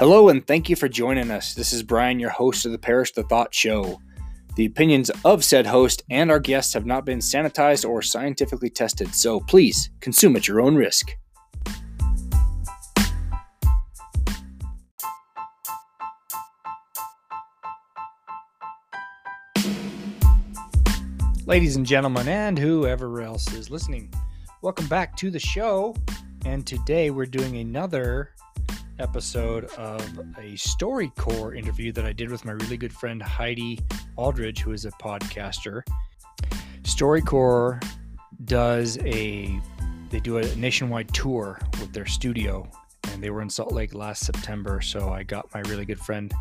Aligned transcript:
Hello, 0.00 0.30
and 0.30 0.46
thank 0.46 0.70
you 0.70 0.76
for 0.76 0.88
joining 0.88 1.30
us. 1.30 1.52
This 1.52 1.74
is 1.74 1.82
Brian, 1.82 2.18
your 2.18 2.30
host 2.30 2.64
of 2.64 2.72
the 2.72 2.78
Parrish 2.78 3.12
the 3.12 3.22
Thought 3.22 3.54
Show. 3.54 4.00
The 4.56 4.64
opinions 4.64 5.10
of 5.26 5.44
said 5.44 5.66
host 5.66 6.04
and 6.08 6.30
our 6.30 6.40
guests 6.40 6.72
have 6.72 6.86
not 6.86 7.04
been 7.04 7.18
sanitized 7.18 7.86
or 7.86 8.00
scientifically 8.00 8.70
tested, 8.70 9.14
so 9.14 9.40
please 9.40 9.90
consume 10.00 10.36
at 10.36 10.48
your 10.48 10.62
own 10.62 10.74
risk. 10.74 11.14
Ladies 21.44 21.76
and 21.76 21.84
gentlemen, 21.84 22.26
and 22.26 22.58
whoever 22.58 23.20
else 23.20 23.52
is 23.52 23.70
listening, 23.70 24.10
welcome 24.62 24.86
back 24.86 25.14
to 25.18 25.30
the 25.30 25.38
show. 25.38 25.94
And 26.46 26.66
today 26.66 27.10
we're 27.10 27.26
doing 27.26 27.58
another 27.58 28.30
episode 29.00 29.64
of 29.76 30.00
a 30.38 30.52
StoryCorps 30.52 31.56
interview 31.56 31.90
that 31.92 32.04
I 32.04 32.12
did 32.12 32.30
with 32.30 32.44
my 32.44 32.52
really 32.52 32.76
good 32.76 32.92
friend 32.92 33.22
Heidi 33.22 33.80
Alldredge, 34.18 34.58
who 34.58 34.72
is 34.72 34.84
a 34.84 34.90
podcaster. 34.92 35.82
StoryCorps 36.82 37.86
does 38.44 38.98
a 38.98 39.58
they 40.10 40.20
do 40.20 40.38
a 40.38 40.56
nationwide 40.56 41.12
tour 41.14 41.60
with 41.80 41.92
their 41.92 42.06
studio, 42.06 42.68
and 43.08 43.22
they 43.22 43.30
were 43.30 43.42
in 43.42 43.48
Salt 43.48 43.72
Lake 43.72 43.94
last 43.94 44.24
September. 44.24 44.80
So 44.80 45.10
I 45.10 45.22
got 45.22 45.52
my 45.54 45.60
really 45.60 45.84
good 45.84 46.00
friend 46.00 46.32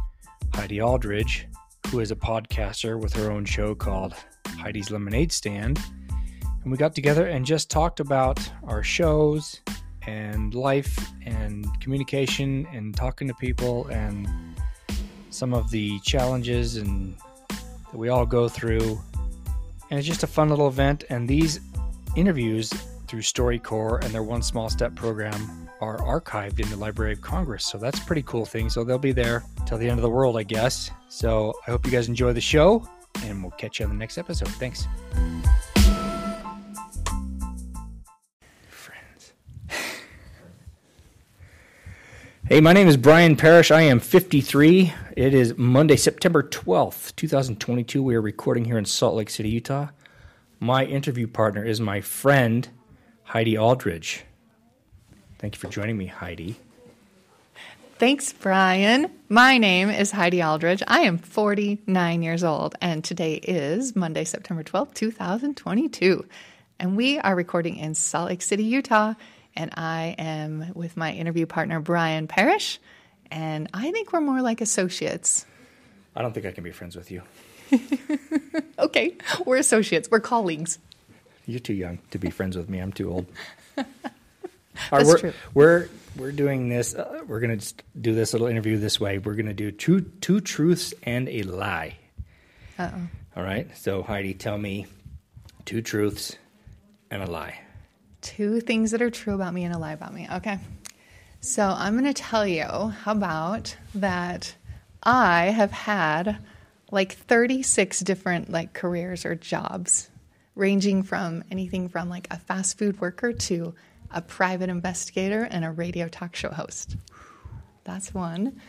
Heidi 0.54 0.78
Alldredge, 0.78 1.46
who 1.88 2.00
is 2.00 2.12
a 2.12 2.16
podcaster 2.16 3.00
with 3.00 3.14
her 3.14 3.32
own 3.32 3.46
show 3.46 3.74
called 3.76 4.16
Heidi's 4.48 4.90
Lemonaid 4.90 5.32
Stand. 5.32 5.80
And 6.64 6.72
we 6.72 6.78
got 6.78 6.94
together 6.94 7.28
and 7.28 7.46
just 7.46 7.70
talked 7.70 8.00
about 8.00 8.40
our 8.64 8.84
shows 8.84 9.62
and 10.08 10.54
life 10.54 11.12
and 11.26 11.68
communication 11.82 12.68
and 12.74 12.96
talking 12.96 13.28
to 13.28 13.34
people 13.36 13.88
and 13.88 14.28
some 15.30 15.54
of 15.54 15.70
the 15.72 16.00
challenges 16.02 16.78
and 16.78 17.16
that 17.48 17.98
we 17.98 18.10
all 18.10 18.26
go 18.26 18.48
through. 18.48 19.00
And 19.90 19.98
it's 19.98 20.08
just 20.08 20.24
a 20.24 20.28
fun 20.28 20.50
little 20.50 20.68
event. 20.68 21.06
And 21.10 21.28
these 21.28 21.60
interviews 22.16 22.72
through 23.08 23.22
StoryCorps 23.22 24.04
and 24.04 24.14
their 24.14 24.24
One 24.24 24.42
Small 24.42 24.70
Step 24.70 24.96
program 24.96 25.68
are 25.82 25.98
archived 25.98 26.60
in 26.60 26.70
the 26.70 26.76
Library 26.76 27.14
of 27.14 27.22
Congress. 27.22 27.66
So 27.66 27.78
that's 27.78 28.00
pretty 28.00 28.24
cool 28.24 28.46
thing. 28.46 28.70
So 28.70 28.84
they'll 28.84 28.98
be 29.00 29.12
there 29.12 29.44
till 29.66 29.78
the 29.78 29.90
end 29.90 29.98
of 29.98 30.04
the 30.04 30.10
world, 30.10 30.38
I 30.38 30.44
guess. 30.44 30.92
So 31.08 31.54
I 31.68 31.72
hope 31.72 31.86
you 31.86 31.92
guys 31.92 32.08
enjoy 32.08 32.34
the 32.34 32.42
show 32.42 32.88
and 33.24 33.42
we'll 33.42 33.52
catch 33.52 33.80
you 33.80 33.86
on 33.86 33.92
the 33.92 33.98
next 33.98 34.18
episode. 34.18 34.50
Thanks. 34.50 34.88
Hey, 42.50 42.62
my 42.62 42.74
name 42.74 42.88
is 42.88 42.98
Brian 42.98 43.36
Parrish. 43.36 43.70
I 43.70 43.82
am 43.82 44.00
53. 44.00 44.92
It 45.16 45.36
is 45.36 45.56
Monday, 45.56 45.96
September 45.96 46.42
12th, 46.42 47.16
2022. 47.16 48.02
We 48.02 48.16
are 48.16 48.22
recording 48.22 48.66
here 48.66 48.80
in 48.80 48.86
Salt 48.86 49.14
Lake 49.14 49.30
City, 49.30 49.50
Utah. 49.50 49.90
My 50.60 50.84
interview 50.84 51.28
partner 51.28 51.64
is 51.64 51.80
my 51.80 52.02
friend, 52.02 52.68
Heidi 53.26 53.54
Alldredge. 53.54 54.22
Thank 55.38 55.54
you 55.54 55.60
for 55.60 55.68
joining 55.68 55.96
me, 55.96 56.08
Heidi. 56.08 56.56
Thanks, 58.00 58.34
Brian. 58.34 59.12
My 59.30 59.60
name 59.60 59.92
is 59.92 60.10
Heidi 60.10 60.40
Alldredge. 60.40 60.82
I 60.88 61.02
am 61.02 61.20
49 61.20 62.24
years 62.24 62.44
old, 62.44 62.74
and 62.82 63.04
today 63.04 63.36
is 63.36 63.96
Monday, 63.96 64.24
September 64.24 64.64
12th, 64.64 64.96
2022. 64.96 66.26
And 66.80 66.98
we 66.98 67.20
are 67.20 67.36
recording 67.36 67.78
in 67.78 67.94
Salt 67.94 68.30
Lake 68.30 68.42
City, 68.42 68.64
Utah 68.64 69.14
and 69.60 69.72
I 69.76 70.16
am 70.18 70.72
with 70.74 70.96
my 70.96 71.12
interview 71.12 71.46
partner, 71.46 71.82
Brian 71.82 72.28
Parrish. 72.28 72.80
And 73.30 73.70
I 73.74 73.92
think 73.92 74.14
we're 74.14 74.22
more 74.22 74.42
like 74.42 74.62
associates. 74.62 75.46
I 76.16 76.22
don't 76.22 76.34
think 76.34 76.46
I 76.46 76.52
can 76.52 76.64
be 76.64 76.72
friends 76.72 76.96
with 76.96 77.12
you. 77.12 77.22
okay, 78.80 79.18
we're 79.46 79.58
associates, 79.58 80.10
we're 80.10 80.22
colleagues. 80.22 80.80
You're 81.46 81.60
too 81.60 81.74
young 81.74 82.00
to 82.12 82.18
be 82.18 82.30
friends 82.30 82.56
with 82.56 82.70
me. 82.70 82.80
I'm 82.80 82.94
too 82.94 83.12
old. 83.12 83.26
That's 83.76 83.90
right, 84.92 85.06
we're, 85.06 85.18
true. 85.18 85.34
We're 85.54 85.90
we're 86.16 86.32
doing 86.32 86.70
this. 86.70 86.96
Uh, 86.96 87.24
we're 87.28 87.42
gonna 87.42 87.58
just 87.58 87.84
do 88.00 88.16
this 88.16 88.34
little 88.34 88.48
interview 88.48 88.78
this 88.78 89.00
way. 89.00 89.18
We're 89.18 89.36
gonna 89.36 89.54
do 89.54 89.72
two 89.72 90.02
two 90.02 90.40
truths 90.40 90.94
and 91.04 91.28
a 91.28 91.44
lie. 91.44 91.98
Uh 92.78 92.90
oh. 92.94 93.08
All 93.36 93.44
right. 93.44 93.68
So 93.78 94.04
Heidi, 94.04 94.34
tell 94.34 94.58
me 94.58 94.88
two 95.66 95.82
truths 95.82 96.38
and 97.12 97.22
a 97.22 97.30
lie. 97.30 97.60
Two 98.22 98.60
things 98.60 98.92
that 98.92 99.02
are 99.02 99.10
true 99.10 99.34
about 99.34 99.54
me 99.54 99.64
and 99.64 99.74
a 99.74 99.78
lie 99.78 99.94
about 99.94 100.14
me. 100.14 100.28
Okay. 100.32 100.60
So 101.42 101.64
I'm 101.64 101.94
going 101.94 102.12
to 102.12 102.22
tell 102.22 102.46
you 102.46 102.64
how 102.64 103.12
about 103.12 103.76
that 103.96 104.56
I 105.02 105.46
have 105.46 105.72
had 105.72 106.38
like 106.92 107.14
36 107.14 108.00
different 108.02 108.50
like 108.50 108.74
careers 108.74 109.26
or 109.26 109.36
jobs 109.36 110.10
ranging 110.56 111.04
from 111.04 111.44
anything 111.50 111.88
from 111.88 112.10
like 112.10 112.28
a 112.32 112.38
fast 112.38 112.78
food 112.78 113.00
worker 113.00 113.32
to 113.32 113.74
a 114.12 114.22
private 114.22 114.70
investigator 114.70 115.44
and 115.44 115.64
a 115.64 115.72
radio 115.72 116.08
talk 116.08 116.36
show 116.36 116.50
host. 116.50 116.98
That's 117.86 118.14
one. 118.14 118.60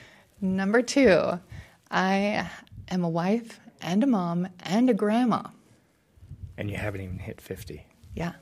Number 0.41 0.83
2, 0.83 1.41
I 1.91 2.49
am 2.89 3.05
a 3.05 3.09
wife 3.09 3.59
and 3.83 4.05
a 4.05 4.07
mom 4.07 4.49
and 4.61 4.89
a 4.89 4.95
grandma. 4.95 5.43
And 6.57 6.71
you 6.71 6.77
haven't 6.77 7.01
even 7.01 7.19
hit 7.19 7.41
50. 7.41 7.85
Yeah. 8.15 8.33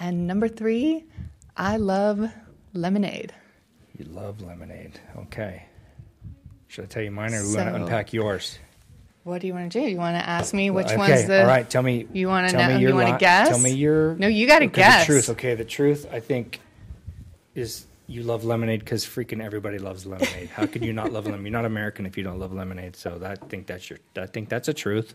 And 0.00 0.26
number 0.26 0.48
three, 0.48 1.04
I 1.56 1.76
love 1.76 2.30
lemonade. 2.72 3.34
You 3.98 4.04
love 4.06 4.40
lemonade. 4.40 5.00
Okay. 5.16 5.64
Should 6.68 6.84
I 6.84 6.86
tell 6.86 7.02
you 7.02 7.10
mine 7.10 7.34
or 7.34 7.42
we 7.42 7.48
So- 7.48 7.58
want 7.64 7.74
to 7.74 7.82
unpack 7.82 8.12
yours? 8.12 8.58
What 9.24 9.42
do 9.42 9.46
you 9.46 9.52
want 9.52 9.70
to 9.70 9.80
do? 9.80 9.86
You 9.86 9.98
want 9.98 10.16
to 10.16 10.26
ask 10.26 10.54
me 10.54 10.70
which 10.70 10.86
okay. 10.86 10.96
one's 10.96 11.26
the? 11.26 11.42
All 11.42 11.46
right. 11.46 11.68
Tell 11.68 11.82
me. 11.82 12.06
You 12.12 12.28
wanna 12.28 12.50
know- 12.52 12.78
you 12.78 12.94
wanna 12.94 13.18
guess? 13.18 13.48
Tell 13.48 13.58
me 13.58 13.72
your. 13.72 14.14
No, 14.14 14.26
you 14.26 14.46
gotta 14.46 14.66
okay, 14.66 14.74
guess. 14.76 15.06
The 15.06 15.12
truth. 15.12 15.30
Okay. 15.30 15.54
The 15.54 15.64
truth. 15.66 16.06
I 16.10 16.20
think 16.20 16.60
is 17.54 17.86
you 18.06 18.22
love 18.22 18.44
lemonade 18.44 18.80
because 18.80 19.04
freaking 19.04 19.42
everybody 19.42 19.78
loves 19.78 20.06
lemonade. 20.06 20.48
How 20.48 20.64
could 20.64 20.82
you 20.82 20.94
not 20.94 21.12
love 21.12 21.26
lemonade? 21.26 21.44
You're 21.44 21.60
not 21.60 21.66
American 21.66 22.06
if 22.06 22.16
you 22.16 22.24
don't 22.24 22.38
love 22.38 22.54
lemonade. 22.54 22.96
So 22.96 23.18
that, 23.18 23.38
I 23.42 23.46
think 23.48 23.66
that's 23.66 23.90
your. 23.90 23.98
I 24.16 24.26
think 24.26 24.48
that's 24.48 24.68
a 24.68 24.72
truth. 24.74 25.12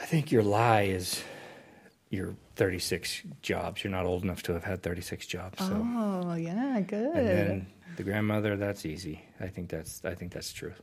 I 0.00 0.04
think 0.04 0.32
your 0.32 0.42
lie 0.42 0.82
is 0.82 1.22
your 2.12 2.34
36 2.56 3.22
jobs. 3.40 3.82
You're 3.82 3.90
not 3.90 4.04
old 4.04 4.22
enough 4.22 4.42
to 4.44 4.52
have 4.52 4.64
had 4.64 4.82
36 4.82 5.26
jobs. 5.26 5.58
So. 5.58 5.86
Oh 5.96 6.34
yeah, 6.34 6.80
good. 6.80 7.16
And 7.16 7.26
then 7.26 7.66
the 7.96 8.02
grandmother, 8.02 8.56
that's 8.56 8.84
easy. 8.84 9.24
I 9.40 9.48
think 9.48 9.70
that's 9.70 10.04
I 10.04 10.14
think 10.14 10.32
that's 10.32 10.52
true. 10.52 10.74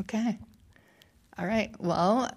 Okay. 0.00 0.38
All 1.38 1.46
right. 1.46 1.72
Well, 1.78 2.30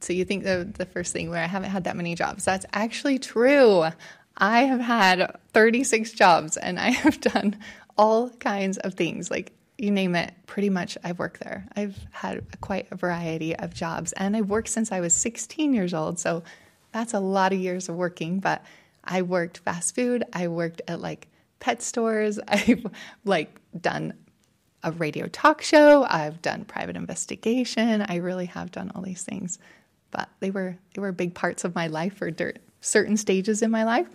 so 0.00 0.12
you 0.12 0.26
think 0.26 0.44
the 0.44 0.70
the 0.76 0.84
first 0.84 1.12
thing 1.12 1.30
where 1.30 1.42
I 1.42 1.46
haven't 1.46 1.70
had 1.70 1.84
that 1.84 1.96
many 1.96 2.14
jobs? 2.14 2.44
That's 2.44 2.66
actually 2.72 3.18
true. 3.18 3.84
I 4.36 4.60
have 4.60 4.80
had 4.80 5.36
36 5.52 6.12
jobs 6.12 6.56
and 6.58 6.78
I 6.78 6.90
have 7.04 7.18
done 7.20 7.58
all 7.96 8.28
kinds 8.28 8.76
of 8.78 8.94
things. 8.94 9.30
Like 9.30 9.52
you 9.78 9.90
name 9.90 10.14
it, 10.14 10.34
pretty 10.46 10.68
much 10.68 10.98
I've 11.02 11.18
worked 11.18 11.40
there. 11.40 11.66
I've 11.74 11.96
had 12.10 12.44
quite 12.60 12.88
a 12.90 12.96
variety 12.96 13.56
of 13.56 13.72
jobs 13.72 14.12
and 14.12 14.36
I've 14.36 14.50
worked 14.50 14.68
since 14.68 14.92
I 14.92 15.00
was 15.00 15.14
16 15.14 15.72
years 15.72 15.94
old. 15.94 16.18
So 16.18 16.42
that's 16.92 17.14
a 17.14 17.20
lot 17.20 17.52
of 17.52 17.58
years 17.58 17.88
of 17.88 17.96
working, 17.96 18.40
but 18.40 18.64
I 19.04 19.22
worked 19.22 19.58
fast 19.58 19.94
food, 19.94 20.24
I 20.32 20.48
worked 20.48 20.82
at 20.88 21.00
like 21.00 21.28
pet 21.58 21.82
stores, 21.82 22.38
I've 22.48 22.86
like 23.24 23.60
done 23.80 24.14
a 24.82 24.92
radio 24.92 25.26
talk 25.26 25.62
show. 25.62 26.06
I've 26.08 26.40
done 26.42 26.64
private 26.64 26.96
investigation. 26.96 28.02
I 28.08 28.16
really 28.16 28.46
have 28.46 28.70
done 28.70 28.90
all 28.94 29.02
these 29.02 29.22
things, 29.22 29.58
but 30.10 30.28
they 30.40 30.50
were 30.50 30.76
they 30.94 31.02
were 31.02 31.12
big 31.12 31.34
parts 31.34 31.64
of 31.64 31.74
my 31.74 31.86
life 31.86 32.20
or 32.22 32.30
dirt, 32.30 32.58
certain 32.80 33.16
stages 33.16 33.62
in 33.62 33.70
my 33.70 33.84
life, 33.84 34.08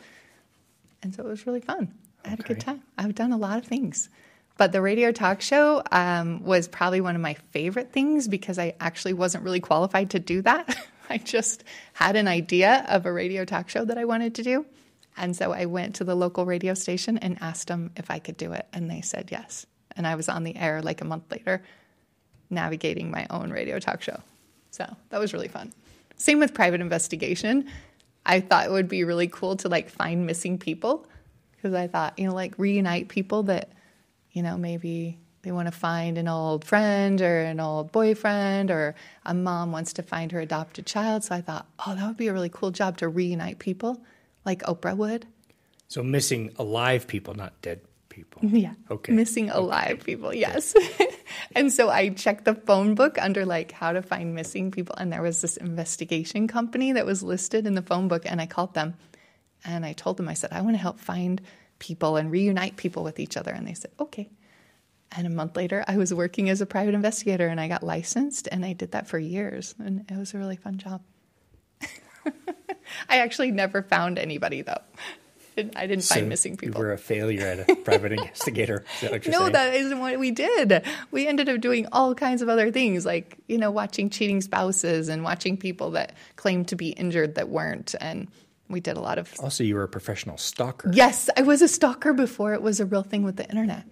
and 1.04 1.14
so 1.14 1.24
it 1.24 1.30
was 1.30 1.46
really 1.46 1.62
fun. 1.62 1.94
I 2.24 2.30
had 2.30 2.40
a 2.40 2.44
good 2.44 2.60
time. 2.60 2.82
I've 2.98 3.14
done 3.14 3.32
a 3.32 3.38
lot 3.38 3.60
of 3.60 3.66
things, 3.66 4.10
but 4.58 4.72
the 4.72 4.82
radio 4.82 5.12
talk 5.12 5.42
show 5.42 5.84
um, 5.92 6.44
was 6.44 6.68
probably 6.68 7.02
one 7.02 7.16
of 7.16 7.22
my 7.22 7.36
favorite 7.52 7.92
things 7.92 8.28
because 8.28 8.58
I 8.58 8.74
actually 8.80 9.14
wasn't 9.14 9.44
really 9.44 9.60
qualified 9.60 10.10
to 10.12 10.20
do 10.20 10.42
that. 10.42 10.76
I 11.10 11.18
just 11.18 11.64
had 11.94 12.16
an 12.16 12.28
idea 12.28 12.86
of 12.90 13.06
a 13.06 13.14
radio 13.14 13.46
talk 13.46 13.70
show 13.70 13.86
that 13.86 13.98
I 13.98 14.06
wanted 14.06 14.36
to 14.36 14.44
do. 14.44 14.66
And 15.18 15.36
so 15.36 15.54
I 15.54 15.66
went 15.66 15.96
to 15.96 16.04
the 16.04 16.16
local 16.16 16.46
radio 16.46 16.74
station 16.74 17.18
and 17.18 17.38
asked 17.42 17.68
them 17.68 17.92
if 17.96 18.12
I 18.12 18.20
could 18.20 18.38
do 18.38 18.52
it. 18.52 18.68
And 18.74 18.90
they 18.90 19.02
said 19.02 19.30
yes. 19.32 19.66
And 19.96 20.06
I 20.06 20.16
was 20.16 20.28
on 20.28 20.44
the 20.44 20.56
air 20.58 20.82
like 20.82 21.02
a 21.02 21.06
month 21.06 21.32
later, 21.32 21.64
navigating 22.50 23.12
my 23.12 23.26
own 23.30 23.50
radio 23.50 23.80
talk 23.80 24.02
show. 24.02 24.20
So 24.72 24.86
that 25.10 25.20
was 25.20 25.34
really 25.34 25.48
fun. 25.48 25.72
Same 26.18 26.40
with 26.40 26.54
private 26.54 26.82
investigation. 26.82 27.70
I 28.26 28.42
thought 28.42 28.66
it 28.66 28.72
would 28.72 28.90
be 28.90 29.04
really 29.04 29.28
cool 29.28 29.56
to 29.58 29.70
like 29.70 29.90
find 29.90 30.26
missing 30.26 30.58
people 30.58 31.08
because 31.56 31.74
I 31.74 31.88
thought, 31.88 32.20
you 32.20 32.28
know, 32.28 32.34
like 32.34 32.56
reunite 32.58 33.08
people 33.08 33.44
that, 33.44 33.72
you 34.32 34.44
know, 34.44 34.58
maybe 34.58 35.18
they 35.46 35.52
want 35.52 35.68
to 35.68 35.72
find 35.72 36.18
an 36.18 36.28
old 36.28 36.66
friend 36.66 37.22
or 37.22 37.42
an 37.42 37.60
old 37.60 37.92
boyfriend 37.92 38.72
or 38.72 38.96
a 39.24 39.34
mom 39.36 39.72
wants 39.72 39.94
to 39.94 40.02
find 40.02 40.32
her 40.32 40.40
adopted 40.40 40.88
child. 40.88 41.24
So 41.24 41.36
I 41.36 41.42
thought, 41.42 41.68
oh, 41.86 41.94
that 41.94 42.08
would 42.08 42.18
be 42.18 42.28
a 42.28 42.34
really 42.34 42.50
cool 42.50 42.72
job 42.72 42.98
to 42.98 43.08
reunite 43.08 43.60
people 43.60 44.04
like 44.44 44.64
Oprah 44.64 44.98
would. 44.98 45.28
So 45.88 46.02
missing 46.02 46.52
alive 46.58 47.06
people, 47.06 47.36
not 47.36 47.62
dead 47.62 47.82
people. 48.10 48.42
Yeah. 48.50 48.74
Okay. 48.90 49.14
Missing 49.14 49.52
alive 49.52 50.02
people, 50.04 50.34
yes. 50.34 50.74
and 51.56 51.72
so 51.72 51.90
I 51.90 52.10
checked 52.10 52.46
the 52.46 52.56
phone 52.56 52.96
book 52.96 53.22
under 53.22 53.46
like 53.46 53.72
how 53.72 53.92
to 53.92 54.02
find 54.02 54.34
missing 54.34 54.72
people. 54.72 54.96
And 54.98 55.14
there 55.14 55.22
was 55.22 55.42
this 55.42 55.58
investigation 55.58 56.48
company 56.48 56.92
that 56.94 57.06
was 57.06 57.22
listed 57.22 57.68
in 57.68 57.76
the 57.76 57.84
phone 57.84 58.08
book. 58.08 58.24
And 58.26 58.42
I 58.42 58.48
called 58.48 58.74
them 58.74 58.96
and 59.64 59.86
I 59.86 59.94
told 59.94 60.18
them, 60.18 60.28
I 60.28 60.34
said, 60.34 60.54
I 60.54 60.62
want 60.62 60.76
to 60.76 60.82
help 60.82 61.00
find 61.00 61.40
people 61.78 62.16
and 62.16 62.32
reunite 62.32 62.78
people 62.78 63.04
with 63.04 63.20
each 63.20 63.38
other. 63.38 63.52
And 63.52 63.68
they 63.68 63.76
said, 63.76 63.92
okay. 64.00 64.32
And 65.12 65.28
a 65.28 65.30
month 65.30 65.56
later, 65.56 65.84
I 65.88 65.98
was 65.98 66.14
working 66.14 66.50
as 66.50 66.62
a 66.62 66.66
private 66.66 66.94
investigator 66.94 67.48
and 67.48 67.60
I 67.60 67.68
got 67.68 67.84
licensed 67.84 68.48
and 68.52 68.66
I 68.66 68.74
did 68.74 68.92
that 68.92 69.08
for 69.08 69.18
years. 69.18 69.76
And 69.80 70.10
it 70.10 70.18
was 70.18 70.34
a 70.34 70.38
really 70.38 70.58
fun 70.58 70.78
job. 70.78 71.02
I 73.10 73.20
actually 73.20 73.52
never 73.52 73.82
found 73.82 74.20
anybody 74.20 74.62
though. 74.62 74.82
I 75.58 75.88
didn't 75.88 76.04
find 76.04 76.28
missing 76.28 76.58
people. 76.58 76.82
You 76.82 76.88
were 76.88 76.94
a 76.94 76.98
failure 76.98 77.48
at 77.48 77.70
a 77.70 77.76
private 77.76 78.12
investigator. 78.18 78.84
That 79.02 79.26
no, 79.28 79.40
saying? 79.40 79.54
that 79.54 79.74
isn't 79.74 80.00
what 80.00 80.20
we 80.20 80.32
did. 80.32 80.84
We 81.12 81.28
ended 81.28 81.48
up 81.48 81.62
doing 81.62 81.88
all 81.92 82.14
kinds 82.14 82.42
of 82.42 82.50
other 82.50 82.72
things, 82.72 83.06
like 83.06 83.38
you 83.48 83.58
know, 83.58 83.72
watching 83.72 84.10
cheating 84.10 84.42
spouses 84.42 85.08
and 85.08 85.24
watching 85.24 85.56
people 85.56 85.92
that 85.92 86.14
claimed 86.36 86.68
to 86.70 86.76
be 86.76 86.90
injured 86.90 87.36
that 87.36 87.48
weren't, 87.50 87.96
and 88.02 88.28
we 88.70 88.80
did 88.80 88.98
a 88.98 89.00
lot 89.00 89.18
of. 89.18 89.34
Also, 89.40 89.64
you 89.64 89.76
were 89.76 89.84
a 89.84 89.88
professional 89.88 90.38
stalker. 90.38 90.92
Yes, 90.94 91.30
I 91.38 91.44
was 91.44 91.62
a 91.62 91.68
stalker 91.68 92.14
before 92.14 92.54
it 92.54 92.62
was 92.62 92.80
a 92.80 92.86
real 92.86 93.04
thing 93.04 93.24
with 93.24 93.38
the 93.38 93.48
internet. 93.48 93.86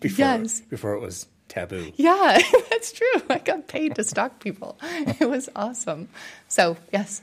Before, 0.00 0.24
yes. 0.24 0.60
Before 0.60 0.94
it 0.94 1.00
was 1.00 1.26
taboo. 1.48 1.92
Yeah, 1.96 2.38
that's 2.70 2.92
true. 2.92 3.22
I 3.30 3.38
got 3.38 3.68
paid 3.68 3.94
to 3.96 4.04
stalk 4.04 4.40
people. 4.40 4.78
It 5.20 5.28
was 5.28 5.48
awesome. 5.56 6.08
So 6.48 6.76
yes, 6.92 7.22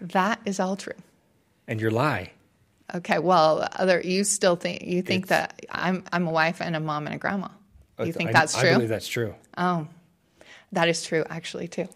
that 0.00 0.40
is 0.44 0.60
all 0.60 0.76
true. 0.76 0.94
And 1.66 1.80
your 1.80 1.90
lie. 1.90 2.32
Okay, 2.94 3.18
well, 3.18 3.66
other 3.72 4.00
you 4.04 4.24
still 4.24 4.56
think 4.56 4.82
you 4.82 5.02
think 5.02 5.28
that 5.28 5.64
I'm 5.70 6.04
I'm 6.12 6.26
a 6.26 6.30
wife 6.30 6.60
and 6.60 6.76
a 6.76 6.80
mom 6.80 7.06
and 7.06 7.14
a 7.14 7.18
grandma. 7.18 7.48
Uh, 7.98 8.04
you 8.04 8.12
think 8.12 8.30
I, 8.30 8.32
that's 8.32 8.58
true? 8.58 8.70
I 8.70 8.74
believe 8.74 8.88
that's 8.88 9.08
true. 9.08 9.34
Oh, 9.56 9.86
that 10.72 10.88
is 10.88 11.02
true, 11.04 11.24
actually, 11.28 11.68
too. 11.68 11.88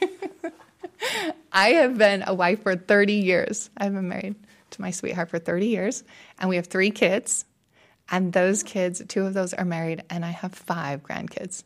I 1.52 1.70
have 1.70 1.96
been 1.96 2.22
a 2.26 2.34
wife 2.34 2.62
for 2.62 2.76
30 2.76 3.14
years. 3.14 3.70
I've 3.76 3.94
been 3.94 4.08
married 4.08 4.34
to 4.70 4.80
my 4.80 4.90
sweetheart 4.90 5.30
for 5.30 5.38
30 5.38 5.66
years, 5.66 6.04
and 6.38 6.48
we 6.50 6.56
have 6.56 6.66
three 6.66 6.90
kids. 6.90 7.44
And 8.10 8.32
those 8.32 8.62
kids, 8.62 9.02
two 9.06 9.26
of 9.26 9.34
those 9.34 9.52
are 9.54 9.64
married, 9.64 10.02
and 10.08 10.24
I 10.24 10.30
have 10.30 10.54
five 10.54 11.02
grandkids. 11.02 11.64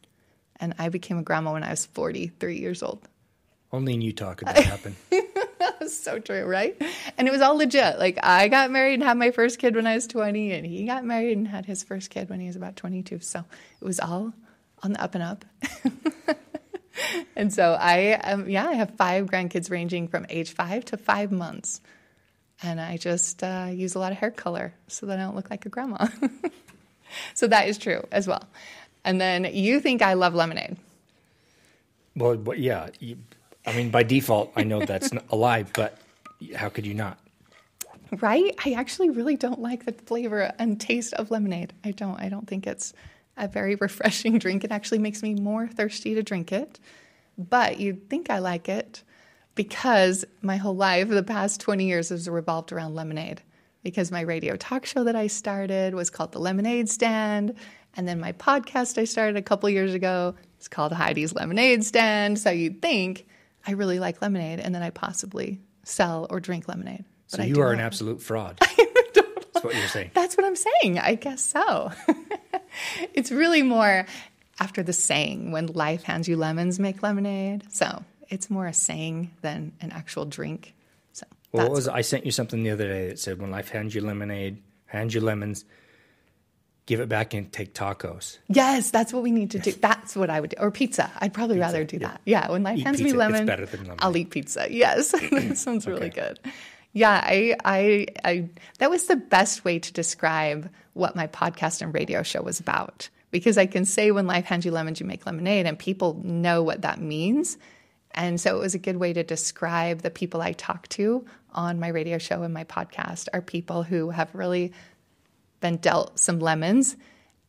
And 0.56 0.74
I 0.78 0.88
became 0.88 1.18
a 1.18 1.22
grandma 1.22 1.52
when 1.52 1.62
I 1.62 1.70
was 1.70 1.86
43 1.86 2.58
years 2.58 2.82
old. 2.82 3.08
Only 3.72 3.94
in 3.94 4.02
Utah 4.02 4.34
could 4.34 4.48
that 4.48 4.56
happen. 4.64 4.96
That's 5.58 5.96
so 5.96 6.18
true, 6.18 6.44
right? 6.44 6.80
And 7.16 7.26
it 7.26 7.30
was 7.30 7.40
all 7.40 7.56
legit. 7.56 7.98
Like 7.98 8.18
I 8.22 8.48
got 8.48 8.70
married 8.70 8.94
and 8.94 9.02
had 9.02 9.16
my 9.16 9.30
first 9.30 9.58
kid 9.58 9.74
when 9.74 9.86
I 9.86 9.94
was 9.94 10.06
20, 10.06 10.52
and 10.52 10.66
he 10.66 10.84
got 10.84 11.04
married 11.04 11.36
and 11.36 11.48
had 11.48 11.66
his 11.66 11.82
first 11.82 12.10
kid 12.10 12.28
when 12.28 12.40
he 12.40 12.46
was 12.46 12.56
about 12.56 12.76
22. 12.76 13.20
So 13.20 13.44
it 13.80 13.84
was 13.84 13.98
all 13.98 14.32
on 14.82 14.92
the 14.92 15.02
up 15.02 15.14
and 15.14 15.22
up. 15.22 15.44
and 17.36 17.52
so 17.52 17.76
I, 17.80 18.14
um, 18.14 18.48
yeah, 18.48 18.66
I 18.66 18.74
have 18.74 18.90
five 18.96 19.26
grandkids 19.26 19.70
ranging 19.70 20.08
from 20.08 20.26
age 20.28 20.52
five 20.52 20.84
to 20.86 20.96
five 20.96 21.32
months. 21.32 21.80
And 22.62 22.80
I 22.80 22.96
just 22.96 23.42
uh, 23.42 23.68
use 23.72 23.94
a 23.94 23.98
lot 23.98 24.12
of 24.12 24.18
hair 24.18 24.30
color 24.30 24.72
so 24.86 25.06
that 25.06 25.18
I 25.18 25.22
don't 25.22 25.34
look 25.34 25.50
like 25.50 25.66
a 25.66 25.68
grandma. 25.68 26.06
so 27.34 27.46
that 27.48 27.68
is 27.68 27.78
true 27.78 28.06
as 28.12 28.26
well. 28.26 28.44
And 29.04 29.20
then 29.20 29.44
you 29.52 29.80
think 29.80 30.02
I 30.02 30.14
love 30.14 30.34
lemonade. 30.34 30.76
Well, 32.14 32.36
but 32.36 32.58
yeah. 32.58 32.88
You, 33.00 33.18
I 33.66 33.76
mean, 33.76 33.90
by 33.90 34.02
default, 34.02 34.52
I 34.56 34.64
know 34.64 34.84
that's 34.84 35.10
a 35.30 35.36
lie, 35.36 35.64
but 35.64 35.98
how 36.54 36.68
could 36.68 36.86
you 36.86 36.94
not? 36.94 37.18
Right? 38.20 38.54
I 38.64 38.72
actually 38.72 39.10
really 39.10 39.36
don't 39.36 39.60
like 39.60 39.86
the 39.86 39.92
flavor 39.92 40.52
and 40.58 40.80
taste 40.80 41.14
of 41.14 41.30
lemonade. 41.30 41.72
I 41.82 41.92
don't. 41.92 42.20
I 42.20 42.28
don't 42.28 42.46
think 42.46 42.66
it's 42.66 42.92
a 43.36 43.48
very 43.48 43.74
refreshing 43.74 44.38
drink. 44.38 44.64
It 44.64 44.70
actually 44.70 44.98
makes 44.98 45.22
me 45.22 45.34
more 45.34 45.66
thirsty 45.66 46.14
to 46.14 46.22
drink 46.22 46.52
it. 46.52 46.78
But 47.38 47.80
you'd 47.80 48.10
think 48.10 48.30
I 48.30 48.38
like 48.38 48.68
it 48.68 49.02
because 49.54 50.24
my 50.40 50.56
whole 50.56 50.76
life, 50.76 51.08
the 51.08 51.22
past 51.22 51.60
20 51.60 51.84
years, 51.84 52.08
has 52.08 52.28
revolved 52.28 52.72
around 52.72 52.94
lemonade. 52.94 53.42
Because 53.82 54.12
my 54.12 54.20
radio 54.20 54.56
talk 54.56 54.86
show 54.86 55.04
that 55.04 55.16
I 55.16 55.26
started 55.26 55.94
was 55.94 56.08
called 56.08 56.32
The 56.32 56.38
Lemonade 56.38 56.88
Stand. 56.88 57.54
And 57.94 58.06
then 58.06 58.20
my 58.20 58.32
podcast 58.32 58.96
I 58.96 59.04
started 59.04 59.36
a 59.36 59.42
couple 59.42 59.68
years 59.68 59.92
ago 59.92 60.34
is 60.60 60.68
called 60.68 60.92
Heidi's 60.92 61.32
Lemonaid 61.32 61.82
Stand. 61.82 62.38
So 62.38 62.50
you'd 62.50 62.80
think 62.80 63.26
I 63.66 63.72
really 63.72 63.98
like 63.98 64.22
lemonade 64.22 64.60
and 64.60 64.74
then 64.74 64.82
I 64.82 64.90
possibly 64.90 65.60
sell 65.82 66.26
or 66.30 66.40
drink 66.40 66.68
lemonade. 66.68 67.04
So 67.26 67.38
But 67.38 67.44
I 67.44 67.46
you 67.46 67.60
are 67.60 67.72
an 67.72 67.80
absolute 67.80 68.22
fraud. 68.22 68.58
That's 68.60 69.64
what 69.64 69.74
you're 69.74 69.88
saying. 69.88 70.10
That's 70.14 70.36
what 70.36 70.46
I'm 70.46 70.56
saying. 70.56 70.98
I 70.98 71.14
guess 71.14 71.44
so. 71.44 71.92
it's 73.14 73.30
really 73.30 73.62
more 73.62 74.06
after 74.60 74.82
the 74.82 74.92
saying 74.92 75.52
when 75.52 75.66
life 75.66 76.02
hands 76.04 76.28
you 76.28 76.36
lemons, 76.36 76.78
make 76.78 77.02
lemonade. 77.02 77.64
So 77.70 78.04
it's 78.32 78.48
more 78.50 78.66
a 78.66 78.72
saying 78.72 79.30
than 79.42 79.72
an 79.80 79.92
actual 79.92 80.24
drink. 80.24 80.74
So 81.12 81.26
Well, 81.52 81.66
what 81.68 81.72
was 81.72 81.86
I 81.88 82.00
sent 82.00 82.24
you 82.26 82.32
something 82.32 82.62
the 82.62 82.70
other 82.70 82.88
day 82.88 83.08
that 83.08 83.18
said, 83.18 83.38
"When 83.40 83.50
life 83.50 83.68
hands 83.68 83.94
you 83.94 84.00
lemonade, 84.00 84.56
hands 84.86 85.14
you 85.14 85.20
lemons, 85.20 85.64
give 86.86 87.00
it 87.00 87.08
back 87.08 87.34
and 87.34 87.52
take 87.52 87.74
tacos." 87.74 88.38
yes, 88.48 88.90
that's 88.90 89.12
what 89.12 89.22
we 89.22 89.30
need 89.30 89.50
to 89.52 89.58
do. 89.58 89.72
That's 89.72 90.16
what 90.16 90.30
I 90.30 90.40
would 90.40 90.50
do, 90.50 90.56
or 90.60 90.70
pizza. 90.70 91.10
I'd 91.20 91.34
probably 91.34 91.58
rather 91.58 91.84
do 91.84 91.98
that. 92.00 92.20
Yeah, 92.24 92.50
when 92.50 92.62
life 92.62 92.78
Eat 92.78 92.84
hands 92.84 92.98
me 93.00 93.12
pizza. 93.12 93.28
It's 93.28 93.40
better 93.42 93.66
than 93.66 93.80
lemonade. 93.80 93.98
I'll 94.02 94.16
eat 94.16 94.30
pizza. 94.30 94.66
Yes, 94.70 95.10
that 95.30 95.56
sounds 95.58 95.86
really 95.86 96.06
Okay. 96.08 96.20
good. 96.20 96.40
Yeah, 96.94 97.20
I, 97.24 97.56
I, 97.64 98.06
I, 98.22 98.48
that 98.78 98.90
was 98.90 99.06
the 99.06 99.16
best 99.16 99.64
way 99.64 99.78
to 99.78 99.92
describe 99.94 100.68
what 100.92 101.16
my 101.16 101.26
podcast 101.26 101.80
and 101.80 101.94
radio 101.94 102.22
show 102.22 102.42
was 102.42 102.60
about. 102.60 103.08
Because 103.30 103.56
I 103.56 103.64
can 103.64 103.86
say 103.86 104.10
when 104.10 104.26
life 104.26 104.44
hands 104.44 104.66
you 104.66 104.72
lemons, 104.72 105.00
you 105.00 105.06
make 105.06 105.24
lemonade, 105.24 105.64
and 105.66 105.78
people 105.78 106.20
know 106.22 106.62
what 106.62 106.82
that 106.82 107.00
means. 107.00 107.56
And 108.14 108.40
so 108.40 108.56
it 108.56 108.60
was 108.60 108.74
a 108.74 108.78
good 108.78 108.96
way 108.96 109.12
to 109.12 109.22
describe 109.22 110.02
the 110.02 110.10
people 110.10 110.42
I 110.42 110.52
talk 110.52 110.88
to 110.88 111.24
on 111.52 111.80
my 111.80 111.88
radio 111.88 112.18
show 112.18 112.42
and 112.42 112.52
my 112.52 112.64
podcast 112.64 113.28
are 113.32 113.42
people 113.42 113.82
who 113.82 114.10
have 114.10 114.34
really 114.34 114.72
been 115.60 115.76
dealt 115.76 116.18
some 116.18 116.40
lemons 116.40 116.96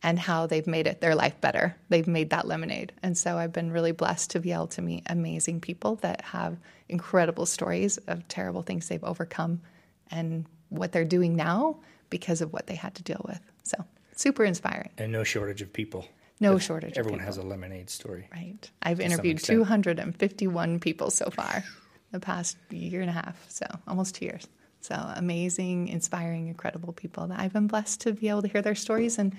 and 0.02 0.18
how 0.18 0.46
they've 0.46 0.66
made 0.66 0.86
it 0.86 1.00
their 1.00 1.14
life 1.14 1.40
better. 1.40 1.74
They've 1.88 2.06
made 2.06 2.30
that 2.30 2.46
lemonade. 2.46 2.92
And 3.02 3.16
so 3.16 3.38
I've 3.38 3.52
been 3.52 3.72
really 3.72 3.92
blessed 3.92 4.32
to 4.32 4.40
be 4.40 4.52
able 4.52 4.66
to 4.68 4.82
meet 4.82 5.04
amazing 5.06 5.60
people 5.60 5.96
that 5.96 6.20
have 6.20 6.58
incredible 6.88 7.46
stories 7.46 7.96
of 8.06 8.28
terrible 8.28 8.62
things 8.62 8.88
they've 8.88 9.02
overcome 9.02 9.62
and 10.10 10.44
what 10.68 10.92
they're 10.92 11.06
doing 11.06 11.36
now 11.36 11.76
because 12.10 12.42
of 12.42 12.52
what 12.52 12.66
they 12.66 12.74
had 12.74 12.94
to 12.96 13.02
deal 13.02 13.24
with. 13.26 13.40
So 13.62 13.82
super 14.14 14.44
inspiring. 14.44 14.90
And 14.98 15.10
no 15.10 15.24
shortage 15.24 15.62
of 15.62 15.72
people. 15.72 16.06
No 16.40 16.58
shortage 16.58 16.92
of 16.92 16.98
Everyone 16.98 17.20
has 17.20 17.36
a 17.36 17.42
lemonade 17.42 17.90
story. 17.90 18.28
Right. 18.32 18.70
I've 18.82 19.00
interviewed 19.00 19.38
251 19.38 20.80
people 20.80 21.10
so 21.10 21.30
far 21.30 21.64
the 22.10 22.20
past 22.20 22.56
year 22.70 23.00
and 23.00 23.10
a 23.10 23.12
half. 23.12 23.44
So 23.48 23.66
almost 23.86 24.16
two 24.16 24.26
years. 24.26 24.46
So 24.80 24.94
amazing, 25.16 25.88
inspiring, 25.88 26.48
incredible 26.48 26.92
people 26.92 27.26
that 27.28 27.38
I've 27.40 27.52
been 27.52 27.68
blessed 27.68 28.02
to 28.02 28.12
be 28.12 28.28
able 28.28 28.42
to 28.42 28.48
hear 28.48 28.60
their 28.60 28.74
stories 28.74 29.18
and 29.18 29.34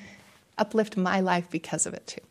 uplift 0.58 0.98
my 0.98 1.20
life 1.20 1.50
because 1.52 1.86
of 1.86 1.94
it 1.94 2.08
too. 2.08 2.22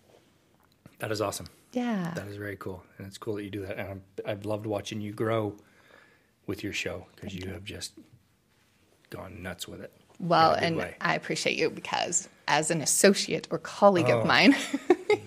That 0.99 1.13
is 1.13 1.21
awesome. 1.21 1.47
Yeah. 1.73 2.13
That 2.15 2.27
is 2.29 2.37
very 2.37 2.57
cool, 2.57 2.83
and 2.99 3.07
it's 3.07 3.19
cool 3.19 3.35
that 3.35 3.45
you 3.45 3.51
do 3.51 3.67
that. 3.67 3.79
And 3.79 3.89
I'm, 3.89 4.03
I've 4.25 4.45
loved 4.45 4.67
watching 4.67 5.01
you 5.01 5.13
grow 5.13 5.57
with 6.47 6.63
your 6.63 6.73
show 6.73 7.07
because 7.15 7.35
you 7.35 7.51
have 7.51 7.65
just 7.65 7.93
gone 9.11 9.43
nuts 9.43 9.69
with 9.69 9.81
it. 9.81 9.93
Well, 10.21 10.53
and 10.53 10.77
way. 10.77 10.95
I 11.01 11.15
appreciate 11.15 11.57
you 11.59 11.71
because 11.71 12.29
as 12.47 12.71
an 12.71 12.81
associate 12.81 13.49
or 13.51 13.59
colleague 13.59 14.11
Oh. 14.11 14.21
of 14.21 14.27
mine, 14.27 14.55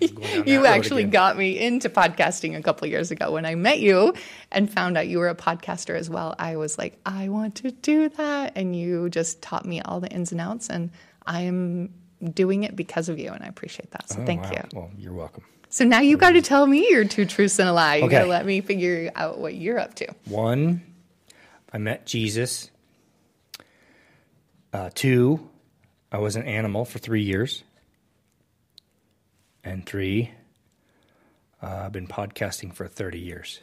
you 0.46 0.66
actually 0.66 1.04
got 1.04 1.36
me 1.36 1.58
into 1.58 1.88
podcasting 1.88 2.56
a 2.56 2.62
couple 2.62 2.86
years 2.86 3.10
ago 3.10 3.32
when 3.32 3.44
I 3.44 3.54
met 3.54 3.80
you 3.80 4.14
and 4.52 4.72
found 4.72 4.96
out 4.96 5.08
you 5.08 5.18
were 5.18 5.28
a 5.28 5.34
podcaster 5.34 5.96
as 5.96 6.08
well. 6.08 6.34
I 6.38 6.56
was 6.56 6.78
like, 6.78 6.98
I 7.04 7.28
want 7.28 7.56
to 7.56 7.70
do 7.70 8.08
that. 8.10 8.52
And 8.56 8.74
you 8.76 9.08
just 9.08 9.42
taught 9.42 9.64
me 9.66 9.80
all 9.80 10.00
the 10.00 10.08
ins 10.08 10.32
and 10.32 10.40
outs. 10.40 10.68
And 10.70 10.90
I 11.26 11.42
am 11.42 11.92
doing 12.34 12.64
it 12.64 12.74
because 12.76 13.08
of 13.08 13.18
you. 13.18 13.30
And 13.32 13.42
I 13.44 13.48
appreciate 13.48 13.90
that. 13.92 14.08
So 14.08 14.20
Oh, 14.20 14.24
thank 14.26 14.42
wow. 14.44 14.50
you. 14.52 14.62
Well, 14.72 14.90
you're 14.96 15.12
welcome. 15.12 15.44
So 15.70 15.84
now 15.84 16.00
you 16.00 16.16
got 16.16 16.30
to 16.30 16.40
tell 16.42 16.66
me 16.66 16.88
your 16.90 17.04
two 17.04 17.26
truths 17.26 17.58
and 17.58 17.68
a 17.68 17.72
lie. 17.72 17.96
You 17.96 18.02
got 18.08 18.18
to 18.18 18.24
Okay. 18.24 18.30
let 18.30 18.46
me 18.46 18.60
figure 18.62 19.10
out 19.14 19.38
what 19.38 19.54
you're 19.54 19.78
up 19.78 19.94
to. 19.96 20.06
One, 20.26 20.82
I 21.72 21.78
met 21.78 22.06
Jesus. 22.06 22.70
Uh, 24.72 24.90
two, 24.94 25.48
I 26.12 26.18
was 26.18 26.36
an 26.36 26.44
animal 26.44 26.84
for 26.84 26.98
three 26.98 27.22
years. 27.22 27.62
And 29.64 29.84
three, 29.84 30.30
uh, 31.62 31.82
I've 31.86 31.92
been 31.92 32.06
podcasting 32.06 32.72
for 32.74 32.86
30 32.88 33.18
years. 33.18 33.60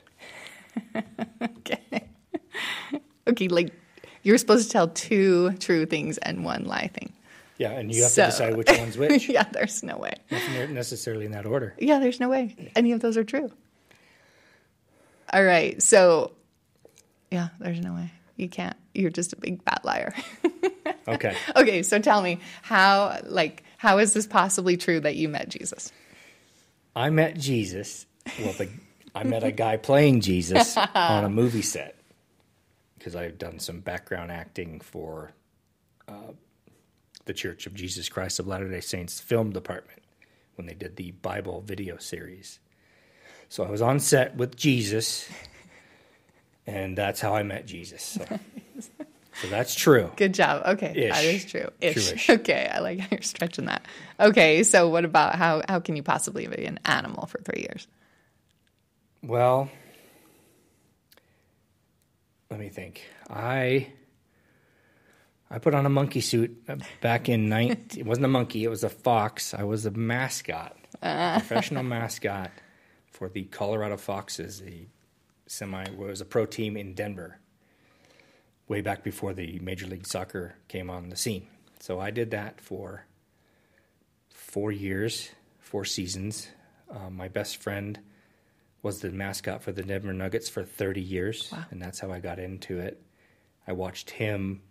Okay. 1.41 1.79
okay. 3.27 3.47
Like 3.47 3.74
you're 4.24 4.38
supposed 4.38 4.65
to 4.67 4.71
tell 4.71 4.88
two 4.89 5.53
true 5.53 5.85
things 5.85 6.17
and 6.19 6.43
one 6.43 6.65
lie 6.65 6.88
thing. 6.93 7.13
Yeah, 7.57 7.71
and 7.71 7.93
you 7.93 8.03
have 8.03 8.12
So- 8.12 8.24
to 8.25 8.31
decide 8.31 8.57
which 8.57 8.67
one's 8.77 8.97
which. 8.97 9.29
yeah, 9.29 9.43
there's 9.51 9.81
no 9.81 9.97
way. 9.97 10.13
Not 10.29 10.69
necessarily 10.71 11.25
in 11.25 11.31
that 11.31 11.45
order. 11.45 11.74
Yeah, 11.79 12.00
there's 12.00 12.19
no 12.19 12.27
way 12.29 12.71
any 12.75 12.91
of 12.91 13.00
those 13.00 13.15
are 13.15 13.24
true. 13.24 13.50
All 15.31 15.43
right. 15.43 15.81
So, 15.81 16.33
yeah, 17.31 17.50
there's 17.59 17.79
no 17.79 17.93
way. 17.93 18.12
You 18.36 18.50
can't. 18.50 18.75
You're 18.94 19.12
just 19.12 19.34
a 19.34 19.38
big 19.38 19.63
fat 19.63 19.84
liar. 19.84 20.13
Okay. 21.08 21.36
Okay, 21.56 21.84
so 21.84 22.00
tell 22.00 22.22
me 22.22 22.39
how 22.63 23.20
like 23.25 23.63
how 23.77 24.00
is 24.00 24.13
this 24.13 24.25
possibly 24.25 24.75
true 24.77 25.00
that 25.00 25.15
you 25.15 25.30
met 25.30 25.50
Jesus? 25.50 25.92
I 26.96 27.10
met 27.10 27.38
Jesus. 27.38 28.06
Well, 28.39 28.54
the, 28.54 28.70
I 29.13 29.24
met 29.24 29.44
a 29.44 29.51
guy 29.51 29.77
playing 29.77 30.22
Jesus 30.22 30.75
on 30.96 31.24
a 31.24 31.30
movie 31.30 31.62
set 31.62 31.96
because 32.98 33.15
I've 33.15 33.38
done 33.38 33.60
some 33.60 33.82
background 33.82 34.32
acting 34.32 34.80
for 34.80 35.32
uh, 36.08 36.34
the 37.25 37.34
Church 37.34 37.68
of 37.68 37.75
Jesus 37.75 38.10
Christ 38.10 38.39
of 38.39 38.48
Latter 38.48 38.70
day 38.70 38.82
Saints 38.82 39.20
film 39.20 39.51
department 39.51 40.01
when 40.56 40.65
they 40.65 40.74
did 40.74 40.96
the 40.96 41.12
Bible 41.12 41.62
video 41.62 41.98
series. 41.98 42.60
So 43.50 43.63
I 43.63 43.70
was 43.70 43.82
on 43.82 44.00
set 44.00 44.36
with 44.36 44.56
Jesus, 44.56 45.30
and 46.67 46.98
that's 46.98 47.19
how 47.22 47.36
I 47.36 47.43
met 47.43 47.65
Jesus. 47.65 48.01
So, 48.01 48.25
so 49.41 49.48
that's 49.50 49.75
true. 49.75 50.12
Good 50.15 50.34
job. 50.34 50.63
Okay, 50.65 51.10
that 51.10 51.24
Ish. 51.24 51.45
is 51.45 51.45
true. 51.51 51.69
Ish. 51.81 51.93
True-ish. 51.93 52.29
Okay, 52.41 52.69
I 52.72 52.79
like 52.79 53.00
how 53.00 53.07
you're 53.12 53.22
stretching 53.22 53.65
that. 53.65 53.86
Okay, 54.19 54.63
so 54.63 54.89
what 54.89 55.05
about 55.05 55.36
how 55.36 55.62
how 55.67 55.79
can 55.79 55.95
you 55.95 56.03
possibly 56.03 56.48
be 56.48 56.65
an 56.65 56.79
animal 56.86 57.25
for 57.27 57.39
three 57.39 57.62
years? 57.62 57.88
Well, 59.24 59.69
let 62.50 62.60
me 62.60 62.69
think. 62.69 63.01
I 63.29 63.88
I 65.50 65.60
put 65.60 65.74
on 65.74 65.86
a 65.86 65.89
monkey 65.89 66.22
suit 66.22 66.63
uh, 66.67 66.77
back 67.01 67.29
in 67.29 67.50
19 67.50 68.00
it 68.00 68.05
wasn't 68.05 68.25
a 68.25 68.29
monkey, 68.29 68.63
it 68.63 68.69
was 68.69 68.84
a 68.84 68.89
fox. 68.89 69.53
I 69.53 69.63
was 69.63 69.86
a 69.86 69.91
mascot, 69.91 70.75
professional 71.01 71.84
mascot 71.84 72.51
for 73.12 73.29
the 73.29 73.43
Colorado 73.43 73.98
Foxes, 73.98 74.62
a 74.62 74.88
semi 75.48 75.86
was 75.92 76.22
a 76.22 76.25
pro 76.25 76.46
team 76.46 76.75
in 76.78 76.94
Denver. 76.94 77.40
Way 78.68 78.82
back 78.82 79.04
before 79.04 79.34
the 79.34 79.60
Major 79.60 79.86
League 79.86 80.08
Soccer 80.08 80.56
came 80.68 80.90
on 80.90 81.10
the 81.10 81.16
scene. 81.16 81.48
So 81.80 82.00
I 82.00 82.10
did 82.12 82.32
that 82.32 82.60
for 82.62 83.06
4 84.30 84.72
years, 84.72 85.30
4 85.60 85.86
seasons. 85.86 86.48
Um, 86.90 87.16
my 87.16 87.28
best 87.28 87.58
friend 87.58 88.00
was 88.82 89.00
the 89.02 89.12
mascot 89.12 89.64
for 89.64 89.72
the 89.72 89.84
Denver 89.84 90.14
Nuggets 90.14 90.50
for 90.50 90.64
30 90.64 91.02
years, 91.02 91.50
Wow. 91.52 91.66
and 91.72 91.82
that's 91.82 92.00
how 92.00 92.12
I 92.12 92.20
got 92.20 92.40
into 92.40 92.80
it. 92.80 93.02
I 93.68 93.74
watched 93.74 94.12
him 94.12 94.62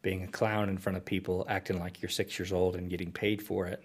being 0.00 0.22
a 0.24 0.28
clown 0.28 0.68
in 0.68 0.78
front 0.78 0.96
of 0.96 1.04
people, 1.04 1.46
acting 1.48 1.78
like 1.78 2.02
you're 2.02 2.08
six 2.08 2.38
years 2.38 2.52
old 2.52 2.76
and 2.76 2.90
getting 2.90 3.12
paid 3.12 3.42
for 3.42 3.66
it. 3.66 3.84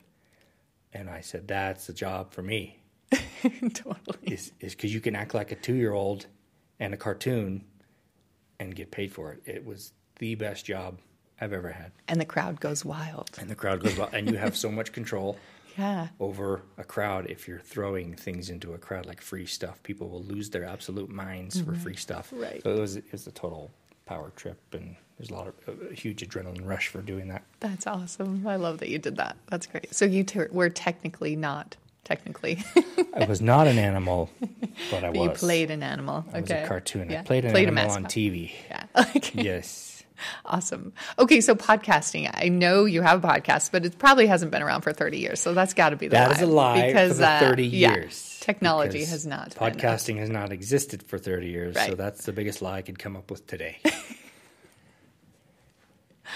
And 0.93 1.09
I 1.09 1.21
said, 1.21 1.47
"That's 1.47 1.85
the 1.87 1.93
job 1.93 2.31
for 2.31 2.41
me. 2.41 2.79
totally. 3.73 4.17
Is 4.23 4.51
is 4.59 4.75
because 4.75 4.93
you 4.93 5.01
can 5.01 5.15
act 5.15 5.33
like 5.33 5.51
a 5.51 5.55
two 5.55 5.75
year 5.75 5.93
old 5.93 6.27
and 6.79 6.93
a 6.93 6.97
cartoon 6.97 7.63
and 8.59 8.75
get 8.75 8.91
paid 8.91 9.11
for 9.11 9.33
it. 9.33 9.41
It 9.45 9.65
was 9.65 9.93
the 10.19 10.35
best 10.35 10.65
job 10.65 10.99
I've 11.39 11.53
ever 11.53 11.69
had, 11.71 11.91
And 12.07 12.19
the 12.19 12.25
crowd 12.25 12.59
goes 12.59 12.83
wild. 12.83 13.29
and 13.39 13.49
the 13.49 13.55
crowd 13.55 13.81
goes 13.81 13.95
wild. 13.97 14.13
and 14.13 14.29
you 14.29 14.37
have 14.37 14.57
so 14.57 14.71
much 14.71 14.91
control." 14.91 15.37
Yeah. 15.77 16.07
over 16.19 16.63
a 16.79 16.83
crowd 16.83 17.27
if 17.29 17.47
you're 17.47 17.59
throwing 17.59 18.15
things 18.15 18.49
into 18.49 18.73
a 18.73 18.79
crowd 18.79 19.05
like 19.05 19.21
free 19.21 19.45
stuff 19.45 19.83
people 19.83 20.09
will 20.09 20.23
lose 20.23 20.49
their 20.49 20.63
absolute 20.65 21.07
minds 21.07 21.59
for 21.61 21.73
mm-hmm. 21.73 21.81
free 21.83 21.95
stuff 21.95 22.33
Right. 22.35 22.63
so 22.63 22.71
it 22.73 22.79
was, 22.79 22.95
it 22.95 23.11
was 23.11 23.27
a 23.27 23.31
total 23.31 23.69
power 24.07 24.31
trip 24.35 24.59
and 24.73 24.95
there's 25.19 25.29
a 25.29 25.35
lot 25.35 25.45
of 25.49 25.53
a 25.91 25.93
huge 25.93 26.27
adrenaline 26.27 26.65
rush 26.65 26.87
for 26.87 27.03
doing 27.03 27.27
that 27.27 27.43
That's 27.59 27.85
awesome. 27.85 28.47
I 28.47 28.55
love 28.55 28.79
that 28.79 28.89
you 28.89 28.97
did 28.97 29.17
that. 29.17 29.37
That's 29.51 29.67
great. 29.67 29.93
So 29.93 30.05
you 30.05 30.23
t- 30.23 30.39
were 30.49 30.69
technically 30.71 31.35
not 31.35 31.75
technically, 32.07 32.63
i 33.13 33.25
was 33.25 33.41
not 33.41 33.67
an 33.67 33.77
animal 33.77 34.29
but 34.89 35.03
i 35.03 35.11
but 35.11 35.15
was 35.17 35.23
you 35.23 35.29
played 35.31 35.69
an 35.69 35.83
animal. 35.83 36.23
I 36.33 36.39
was 36.39 36.49
a 36.49 36.65
cartoon 36.65 37.09
Yeah. 37.09 37.19
i 37.19 37.23
played 37.23 37.43
an 37.43 37.51
Played 37.51 37.67
a 37.67 37.71
animal 37.73 37.91
on 37.97 38.05
tv 38.05 38.51
Yeah. 38.69 38.85
Okay. 39.15 39.43
yes 39.43 39.93
Awesome. 40.45 40.93
Okay, 41.19 41.41
so 41.41 41.53
podcasting. 41.53 42.27
I 42.33 42.49
know 42.49 42.85
you 42.85 43.03
have 43.03 43.23
a 43.23 43.27
podcast, 43.27 43.69
but 43.71 43.85
it 43.85 43.99
probably 43.99 44.25
hasn't 44.25 44.49
been 44.49 44.63
around 44.63 44.81
for 44.81 44.91
30 44.91 45.19
years. 45.19 45.39
So 45.39 45.53
that's 45.53 45.75
got 45.75 45.89
to 45.91 45.95
be 45.95 46.07
the 46.07 46.13
that 46.15 46.29
lie. 46.29 46.35
is 46.35 46.41
a 46.41 46.47
lie 46.47 46.87
because 46.87 47.21
uh, 47.21 47.37
30 47.39 47.67
yeah, 47.67 47.93
years 47.93 48.39
technology 48.41 49.05
has 49.05 49.27
not. 49.27 49.53
been, 49.53 49.73
podcasting 49.73 50.17
has 50.17 50.31
not 50.31 50.51
existed 50.51 51.03
for 51.03 51.19
30 51.19 51.47
years 51.49 51.75
so 51.85 51.93
that's 51.93 52.25
the 52.25 52.33
biggest 52.33 52.63
lie 52.63 52.77
i 52.77 52.81
could 52.81 52.97
come 52.97 53.15
up 53.15 53.29
with 53.29 53.45
today 53.45 53.77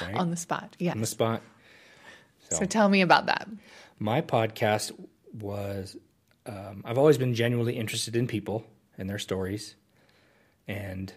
right 0.02 0.16
on 0.16 0.30
the 0.30 0.38
spot. 0.38 0.76
Yes. 0.80 0.94
on 0.94 1.02
the 1.02 1.08
spot 1.08 1.42
So 2.50 2.66
tell 2.66 2.88
me 2.90 3.02
about 3.02 3.26
that. 3.28 3.48
my 3.98 4.22
podcast 4.22 4.92
was 5.34 5.98
um, 6.46 6.82
I've 6.86 6.98
always 6.98 7.18
been 7.18 7.34
genuinely 7.34 7.76
interested 7.76 8.16
in 8.16 8.28
people 8.28 8.66
and 8.98 9.10
their 9.10 9.20
stories. 9.20 9.76
And 10.68 11.14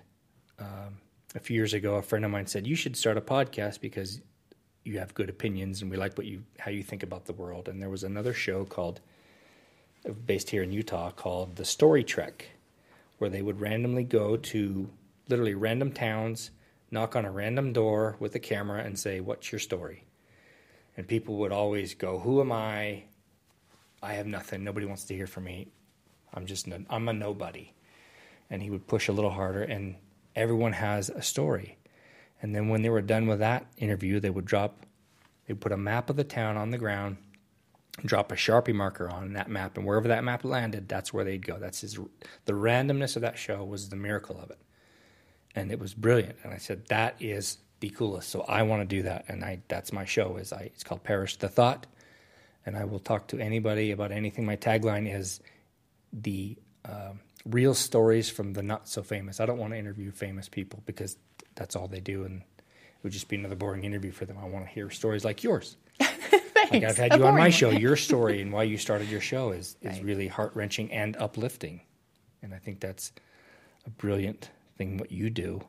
um, 0.59 0.99
a 1.35 1.41
few 1.41 1.57
years 1.57 1.75
ago, 1.75 1.97
a 1.97 2.03
friend 2.03 2.25
of 2.25 2.31
mine 2.31 2.47
said, 2.47 2.67
You 2.67 2.77
should 2.77 2.97
start 2.97 3.17
a 3.17 3.21
podcast 3.21 3.81
because 3.81 4.21
you 4.85 4.99
have 4.99 5.15
good 5.15 5.31
opinions 5.31 5.81
and 5.81 5.91
we 5.91 5.97
like 5.97 6.17
what 6.19 6.27
you 6.27 6.45
how 6.59 6.71
you 6.71 6.83
think 6.83 7.03
about 7.03 7.25
the 7.25 7.33
world. 7.33 7.69
And 7.69 7.81
there 7.81 7.91
was 7.91 8.05
another 8.05 8.35
show 8.35 8.65
called 8.65 9.01
based 10.27 10.51
here 10.51 10.63
in 10.63 10.73
Utah 10.73 11.11
called 11.11 11.57
The 11.57 11.65
Story 11.65 12.05
Trek, 12.05 12.51
where 13.19 13.31
they 13.31 13.43
would 13.43 13.61
randomly 13.61 14.05
go 14.05 14.37
to 14.37 14.91
literally 15.29 15.55
random 15.55 15.93
towns, 15.93 16.51
knock 16.91 17.17
on 17.17 17.25
a 17.25 17.31
random 17.31 17.73
door 17.73 18.17
with 18.19 18.35
a 18.35 18.39
camera 18.39 18.83
and 18.83 18.99
say, 18.99 19.21
What's 19.21 19.51
your 19.51 19.59
story? 19.59 20.05
And 20.97 21.09
people 21.09 21.37
would 21.37 21.53
always 21.53 21.95
go, 21.95 22.19
Who 22.19 22.41
am 22.41 22.53
I? 22.53 23.05
I 24.05 24.15
have 24.15 24.27
nothing. 24.27 24.63
Nobody 24.63 24.87
wants 24.87 25.05
to 25.05 25.15
hear 25.15 25.27
from 25.27 25.45
me. 25.45 25.69
I'm 26.33 26.47
just, 26.47 26.67
no, 26.67 26.79
I'm 26.91 27.09
a 27.09 27.13
nobody. 27.13 27.73
And 28.51 28.63
he 28.63 28.71
would 28.71 28.87
push 28.87 29.09
a 29.09 29.13
little 29.13 29.31
harder, 29.31 29.63
and 29.63 29.97
everyone 30.37 30.73
has 30.75 31.09
a 31.09 31.23
story. 31.23 31.79
And 32.43 32.55
then 32.55 32.69
when 32.69 32.83
they 32.83 32.91
were 32.91 33.01
done 33.01 33.27
with 33.27 33.39
that 33.39 33.67
interview, 33.79 34.21
they 34.21 34.31
would 34.31 34.45
drop, 34.45 34.85
they 35.47 35.55
put 35.55 35.73
a 35.73 35.77
map 35.77 36.11
of 36.11 36.17
the 36.17 36.25
town 36.25 36.57
on 36.57 36.71
the 36.71 36.79
ground, 36.79 37.17
drop 38.05 38.33
a 38.33 38.35
Sharpie 38.35 38.75
marker 38.75 39.09
on 39.09 39.33
that 39.33 39.49
map, 39.49 39.79
and 39.79 39.87
wherever 39.87 40.09
that 40.09 40.25
map 40.25 40.45
landed, 40.45 40.89
that's 40.89 41.13
where 41.13 41.25
they'd 41.25 41.47
go. 41.47 41.59
That's 41.59 41.81
his, 41.81 41.99
the 42.45 42.53
randomness 42.53 43.17
of 43.17 43.23
that 43.23 43.39
show 43.39 43.65
was 43.65 43.89
the 43.89 43.97
miracle 43.97 44.39
of 44.39 44.51
it. 44.51 44.59
And 45.55 45.71
it 45.71 45.79
was 45.79 45.95
brilliant. 45.95 46.37
And 46.43 46.53
I 46.53 46.59
said, 46.59 46.87
that 46.89 47.15
is 47.21 47.59
the 47.81 47.91
coolest. 47.91 48.29
So 48.29 48.43
I 48.43 48.63
want 48.63 48.83
to 48.83 48.97
do 48.97 49.03
that. 49.03 49.25
And 49.29 49.45
I, 49.45 49.61
that's 49.69 49.93
my 49.93 50.05
show 50.05 50.37
is 50.37 50.53
I, 50.53 50.63
it's 50.75 50.83
called 50.83 51.05
Parrish 51.05 51.37
the 51.37 51.49
Thought. 51.49 51.87
And 52.67 52.77
I 52.77 52.85
will 52.85 52.99
talk 52.99 53.29
to 53.29 53.39
anybody 53.39 53.91
about 53.91 54.11
anything. 54.13 54.45
My 54.47 54.57
tagline 54.57 55.13
is 55.13 55.41
the 56.13 56.57
um, 56.85 57.21
real 57.45 57.75
stories 57.75 58.31
from 58.31 58.55
the 58.55 58.63
not 58.63 58.89
so 58.89 59.03
famous. 59.03 59.41
I 59.41 59.47
don't 59.47 59.59
want 59.59 59.73
to 59.73 59.79
interview 59.79 60.11
famous 60.11 60.49
people 60.49 60.83
because 60.87 61.17
that's 61.57 61.77
all 61.77 61.89
they 61.89 62.01
do, 62.01 62.25
and 62.25 62.41
it 62.41 62.65
would 63.03 63.13
just 63.13 63.29
be 63.29 63.37
another 63.37 63.55
boring 63.57 63.85
interview 63.85 64.13
for 64.13 64.25
them. 64.25 64.39
I 64.41 64.47
want 64.47 64.67
to 64.67 64.71
hear 64.73 64.91
stories 64.91 65.25
like 65.25 65.43
yours. 65.43 65.77
Like 66.73 66.83
I've 66.85 66.97
had 66.97 67.15
you 67.15 67.27
on 67.27 67.37
my 67.37 67.51
show. 67.51 67.69
Your 67.71 67.95
story 68.09 68.41
and 68.41 68.51
why 68.51 68.63
you 68.63 68.79
started 68.79 69.09
your 69.11 69.21
show 69.21 69.51
is 69.51 69.77
is 69.83 69.97
Right. 69.99 70.05
really 70.05 70.29
heart 70.29 70.53
wrenching 70.57 70.91
and 70.91 71.15
uplifting, 71.19 71.83
and 72.43 72.55
I 72.55 72.59
think 72.59 72.81
that's 72.81 73.13
a 73.87 73.91
brilliant 73.91 74.49
thing 74.79 74.97
what 74.97 75.13
you 75.13 75.29
do, 75.29 75.61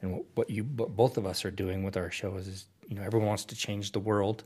and 0.00 0.12
what, 0.14 0.24
what 0.34 0.50
you 0.50 0.64
what 0.64 0.96
both 0.96 1.18
of 1.18 1.26
us 1.26 1.44
are 1.44 1.50
doing 1.50 1.84
with 1.84 1.98
our 1.98 2.10
show 2.10 2.34
is, 2.36 2.48
is 2.48 2.66
you 2.88 2.96
know 2.96 3.02
everyone 3.02 3.28
wants 3.28 3.44
to 3.44 3.54
change 3.54 3.92
the 3.92 4.00
world, 4.00 4.42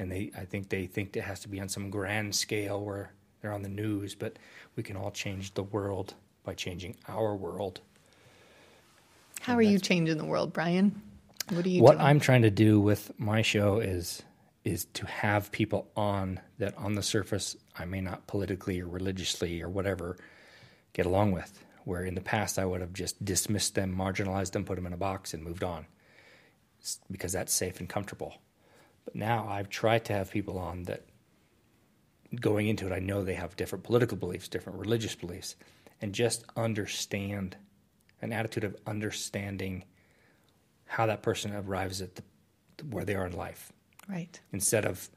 and 0.00 0.10
they 0.10 0.32
I 0.36 0.44
think 0.46 0.70
they 0.70 0.86
think 0.86 1.16
it 1.16 1.22
has 1.22 1.40
to 1.40 1.48
be 1.48 1.60
on 1.60 1.68
some 1.68 1.90
grand 1.90 2.34
scale 2.34 2.82
where 2.82 3.12
they're 3.40 3.52
on 3.52 3.62
the 3.62 3.68
news, 3.68 4.14
but 4.14 4.38
we 4.74 4.82
can 4.82 4.96
all 4.96 5.10
change 5.10 5.54
the 5.54 5.62
world 5.62 6.14
by 6.42 6.54
changing 6.54 6.96
our 7.06 7.36
world. 7.36 7.80
How 9.42 9.54
are 9.54 9.62
you 9.62 9.78
changing 9.78 10.18
the 10.18 10.24
world, 10.24 10.52
Brian? 10.52 11.00
What 11.50 11.64
are 11.64 11.68
you 11.68 11.82
what 11.82 11.92
doing? 11.92 12.06
I'm 12.06 12.20
trying 12.20 12.42
to 12.42 12.50
do 12.50 12.80
with 12.80 13.12
my 13.18 13.42
show 13.42 13.78
is 13.78 14.22
is 14.64 14.86
to 14.94 15.06
have 15.06 15.52
people 15.52 15.90
on 15.96 16.40
that 16.58 16.76
on 16.78 16.94
the 16.94 17.02
surface 17.02 17.56
I 17.78 17.84
may 17.84 18.00
not 18.00 18.26
politically 18.26 18.80
or 18.80 18.88
religiously 18.88 19.62
or 19.62 19.68
whatever 19.68 20.16
get 20.94 21.06
along 21.06 21.32
with. 21.32 21.64
Where 21.84 22.04
in 22.04 22.14
the 22.14 22.20
past 22.20 22.58
I 22.58 22.64
would 22.64 22.80
have 22.80 22.92
just 22.92 23.22
dismissed 23.24 23.74
them, 23.74 23.94
marginalized 23.94 24.52
them, 24.52 24.64
put 24.64 24.76
them 24.76 24.86
in 24.86 24.92
a 24.92 24.98
box, 24.98 25.34
and 25.34 25.42
moved 25.42 25.64
on 25.64 25.86
because 27.10 27.32
that's 27.32 27.52
safe 27.52 27.80
and 27.80 27.88
comfortable. 27.88 28.34
But 29.04 29.14
now 29.14 29.46
I've 29.48 29.68
tried 29.68 30.04
to 30.06 30.12
have 30.12 30.30
people 30.30 30.58
on 30.58 30.84
that 30.84 31.04
going 32.38 32.68
into 32.68 32.86
it, 32.86 32.92
I 32.92 33.00
know 33.00 33.22
they 33.22 33.34
have 33.34 33.56
different 33.56 33.84
political 33.84 34.16
beliefs, 34.16 34.48
different 34.48 34.78
religious 34.78 35.14
beliefs, 35.14 35.56
and 36.00 36.14
just 36.14 36.44
understand 36.56 37.56
an 38.22 38.32
attitude 38.32 38.64
of 38.64 38.76
understanding 38.86 39.84
how 40.86 41.06
that 41.06 41.22
person 41.22 41.54
arrives 41.54 42.00
at 42.00 42.16
the, 42.16 42.22
where 42.90 43.04
they 43.04 43.14
are 43.14 43.26
in 43.26 43.32
life 43.32 43.72
right. 44.08 44.40
instead 44.52 44.84
of 44.84 45.08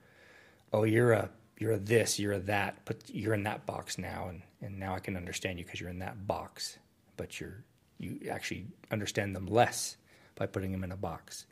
oh 0.71 0.83
you're 0.83 1.13
a 1.13 1.29
you're 1.57 1.73
a 1.73 1.79
this 1.79 2.19
you're 2.19 2.33
a 2.33 2.39
that 2.39 2.77
but 2.85 2.97
you're 3.07 3.33
in 3.33 3.43
that 3.43 3.65
box 3.65 3.97
now 3.97 4.27
and 4.29 4.41
and 4.61 4.79
now 4.79 4.93
I 4.93 4.99
can 4.99 5.17
understand 5.17 5.59
you 5.59 5.65
because 5.65 5.81
you're 5.81 5.89
in 5.89 5.99
that 5.99 6.27
box 6.27 6.77
but 7.17 7.39
you're 7.39 7.63
you 7.97 8.19
actually 8.29 8.65
understand 8.91 9.35
them 9.35 9.47
less 9.47 9.97
by 10.35 10.45
putting 10.45 10.71
them 10.71 10.83
in 10.83 10.91
a 10.91 10.97
box 10.97 11.45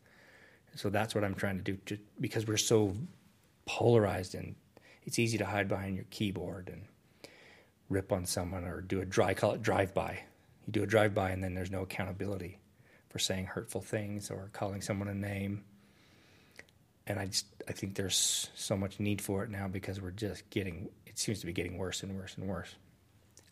so 0.75 0.90
that's 0.90 1.13
what 1.13 1.24
I'm 1.24 1.36
trying 1.36 1.58
to 1.58 1.63
do 1.63 1.78
to, 1.88 1.98
because 2.20 2.48
we're 2.48 2.58
so 2.58 2.96
polarized 3.66 4.36
and 4.36 4.56
it's 5.04 5.20
easy 5.20 5.38
to 5.38 5.46
hide 5.46 5.68
behind 5.68 5.96
your 5.96 6.06
keyboard 6.10 6.70
and 6.70 6.84
rip 7.90 8.12
on 8.12 8.25
someone 8.25 8.63
or 8.63 8.82
do 8.82 9.01
a 9.01 9.06
dry 9.06 9.34
call 9.34 9.51
it 9.51 9.62
drive 9.62 9.94
by 9.94 10.20
you 10.66 10.72
do 10.72 10.84
a 10.84 10.88
drive 10.88 11.13
by 11.13 11.32
and 11.32 11.44
then 11.44 11.54
there's 11.54 11.72
no 11.72 11.82
accountability 11.82 12.60
for 13.10 13.20
saying 13.20 13.46
hurtful 13.46 13.82
things 13.82 14.32
or 14.32 14.50
calling 14.54 14.82
someone 14.82 15.08
a 15.08 15.13
name. 15.13 15.63
And 17.08 17.20
I 17.20 17.25
just 17.28 17.46
I 17.68 17.74
think 17.74 17.96
there's 17.96 18.50
so 18.56 18.78
much 18.78 19.00
need 19.00 19.22
for 19.22 19.44
it 19.44 19.50
now 19.50 19.68
because 19.68 20.00
we're 20.00 20.12
just 20.12 20.50
getting 20.50 20.90
it 21.06 21.20
seems 21.20 21.40
to 21.42 21.46
be 21.46 21.54
getting 21.54 21.78
worse 21.78 22.04
and 22.04 22.16
worse 22.16 22.38
and 22.38 22.48
worse. 22.48 22.75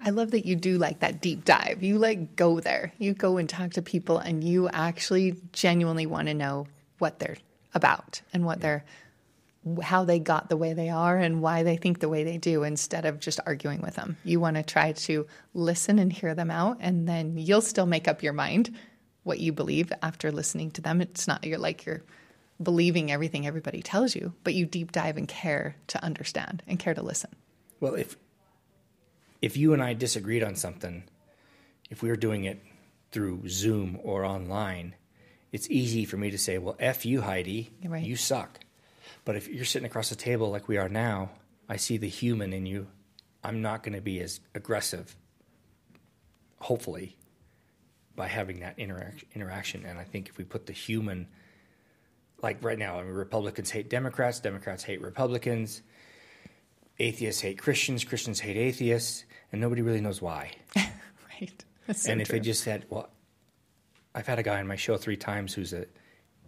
I 0.01 0.11
love 0.11 0.31
that 0.31 0.45
you 0.45 0.55
do 0.55 0.77
like 0.77 0.99
that 0.99 1.19
deep 1.19 1.43
dive. 1.43 1.83
You 1.83 1.97
like 1.97 2.37
go 2.37 2.61
there. 2.61 2.93
You 2.99 3.13
go 3.13 3.35
and 3.35 3.49
talk 3.49 3.71
to 3.71 3.81
people 3.81 4.17
and 4.17 4.43
you 4.43 4.69
actually 4.69 5.35
genuinely 5.51 6.05
want 6.05 6.29
to 6.29 6.33
know 6.33 6.67
what 6.99 7.19
they're 7.19 7.37
about 7.73 8.21
and 8.33 8.45
what 8.45 8.61
they're 8.61 8.83
how 9.83 10.05
they 10.05 10.19
got 10.19 10.47
the 10.47 10.55
way 10.57 10.71
they 10.71 10.89
are 10.89 11.17
and 11.17 11.41
why 11.41 11.63
they 11.63 11.75
think 11.75 11.99
the 11.99 12.07
way 12.07 12.23
they 12.23 12.37
do 12.37 12.63
instead 12.63 13.05
of 13.05 13.19
just 13.19 13.41
arguing 13.45 13.81
with 13.81 13.95
them. 13.95 14.15
You 14.23 14.39
want 14.39 14.55
to 14.55 14.63
try 14.63 14.93
to 14.93 15.27
listen 15.53 15.99
and 15.99 16.11
hear 16.11 16.33
them 16.33 16.49
out 16.49 16.77
and 16.79 17.07
then 17.07 17.37
you'll 17.37 17.61
still 17.61 17.85
make 17.85 18.07
up 18.07 18.23
your 18.23 18.33
mind 18.33 18.73
what 19.23 19.39
you 19.39 19.51
believe 19.51 19.91
after 20.01 20.31
listening 20.31 20.71
to 20.71 20.81
them. 20.81 21.01
It's 21.01 21.27
not 21.27 21.45
you're 21.45 21.57
like 21.57 21.85
you're 21.85 22.03
believing 22.61 23.11
everything 23.11 23.45
everybody 23.45 23.81
tells 23.81 24.15
you, 24.15 24.33
but 24.43 24.53
you 24.53 24.65
deep 24.65 24.91
dive 24.91 25.17
and 25.17 25.27
care 25.27 25.75
to 25.87 26.03
understand 26.03 26.63
and 26.67 26.79
care 26.79 26.93
to 26.93 27.01
listen. 27.01 27.31
Well, 27.79 27.95
if 27.95 28.17
if 29.41 29.55
you 29.55 29.73
and 29.73 29.81
I 29.81 29.93
disagreed 29.93 30.43
on 30.43 30.55
something, 30.55 31.03
if 31.89 32.01
we 32.01 32.09
were 32.09 32.17
doing 32.17 32.43
it 32.43 32.61
through 33.11 33.47
Zoom 33.47 33.99
or 34.03 34.25
online, 34.25 34.95
it's 35.51 35.69
easy 35.69 36.05
for 36.05 36.17
me 36.17 36.31
to 36.31 36.37
say, 36.37 36.57
"Well, 36.57 36.75
f 36.79 37.05
you, 37.05 37.21
Heidi, 37.21 37.71
Right. 37.83 38.03
you 38.05 38.15
suck." 38.15 38.59
But 39.25 39.35
if 39.35 39.47
you're 39.47 39.65
sitting 39.65 39.85
across 39.85 40.09
the 40.09 40.15
table 40.15 40.49
like 40.49 40.67
we 40.67 40.77
are 40.77 40.89
now, 40.89 41.31
I 41.67 41.77
see 41.77 41.97
the 41.97 42.07
human 42.09 42.53
in 42.53 42.65
you. 42.65 42.87
I'm 43.43 43.61
not 43.61 43.83
going 43.83 43.93
to 43.95 44.01
be 44.01 44.19
as 44.21 44.39
aggressive. 44.55 45.15
Hopefully, 46.59 47.15
by 48.15 48.27
having 48.27 48.59
that 48.59 48.77
interac- 48.77 49.23
interaction, 49.33 49.85
and 49.85 49.97
I 49.97 50.03
think 50.03 50.27
if 50.29 50.37
we 50.37 50.43
put 50.43 50.65
the 50.65 50.73
human, 50.73 51.27
like 52.41 52.61
right 52.63 52.77
now, 52.77 52.99
I 52.99 53.03
mean, 53.03 53.13
Republicans 53.13 53.71
hate 53.71 53.89
Democrats, 53.89 54.39
Democrats 54.39 54.83
hate 54.83 55.01
Republicans 55.01 55.81
atheists 57.01 57.39
hate 57.41 57.57
Christians, 57.57 58.03
Christians 58.03 58.41
hate 58.41 58.57
atheists, 58.57 59.23
and 59.53 59.61
nobody 59.61 59.81
really 59.81 60.01
knows 60.01 60.21
why. 60.21 60.51
right. 60.75 61.63
That's 61.87 62.03
so 62.03 62.11
and 62.11 62.19
if 62.21 62.27
true. 62.27 62.39
they 62.39 62.43
just 62.43 62.61
said, 62.61 62.85
well, 62.89 63.09
I've 64.15 64.27
had 64.27 64.39
a 64.39 64.43
guy 64.43 64.59
on 64.59 64.67
my 64.67 64.75
show 64.75 64.97
three 64.97 65.17
times 65.17 65.53
who's 65.53 65.73
a, 65.73 65.85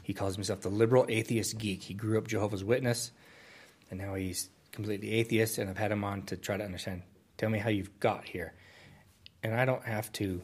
he 0.04 0.14
calls 0.14 0.36
himself 0.36 0.62
the 0.62 0.70
liberal 0.70 1.06
atheist 1.10 1.58
geek. 1.58 1.84
He 1.84 1.94
grew 1.94 2.18
up 2.18 2.28
Jehovah's 2.28 2.64
Witness, 2.64 3.12
and 3.90 4.00
now 4.00 4.16
he's 4.16 4.50
completely 4.72 5.12
atheist. 5.12 5.58
And 5.58 5.70
I've 5.70 5.78
had 5.78 5.92
him 5.92 6.04
on 6.04 6.24
to 6.24 6.38
try 6.38 6.58
to 6.58 6.64
understand. 6.64 7.04
Tell 7.38 7.50
me 7.50 7.60
how 7.60 7.70
you've 7.70 8.00
got 8.00 8.26
here, 8.26 8.54
and 9.44 9.54
I 9.54 9.66
don't 9.66 9.86
have 9.86 10.12
to 10.14 10.44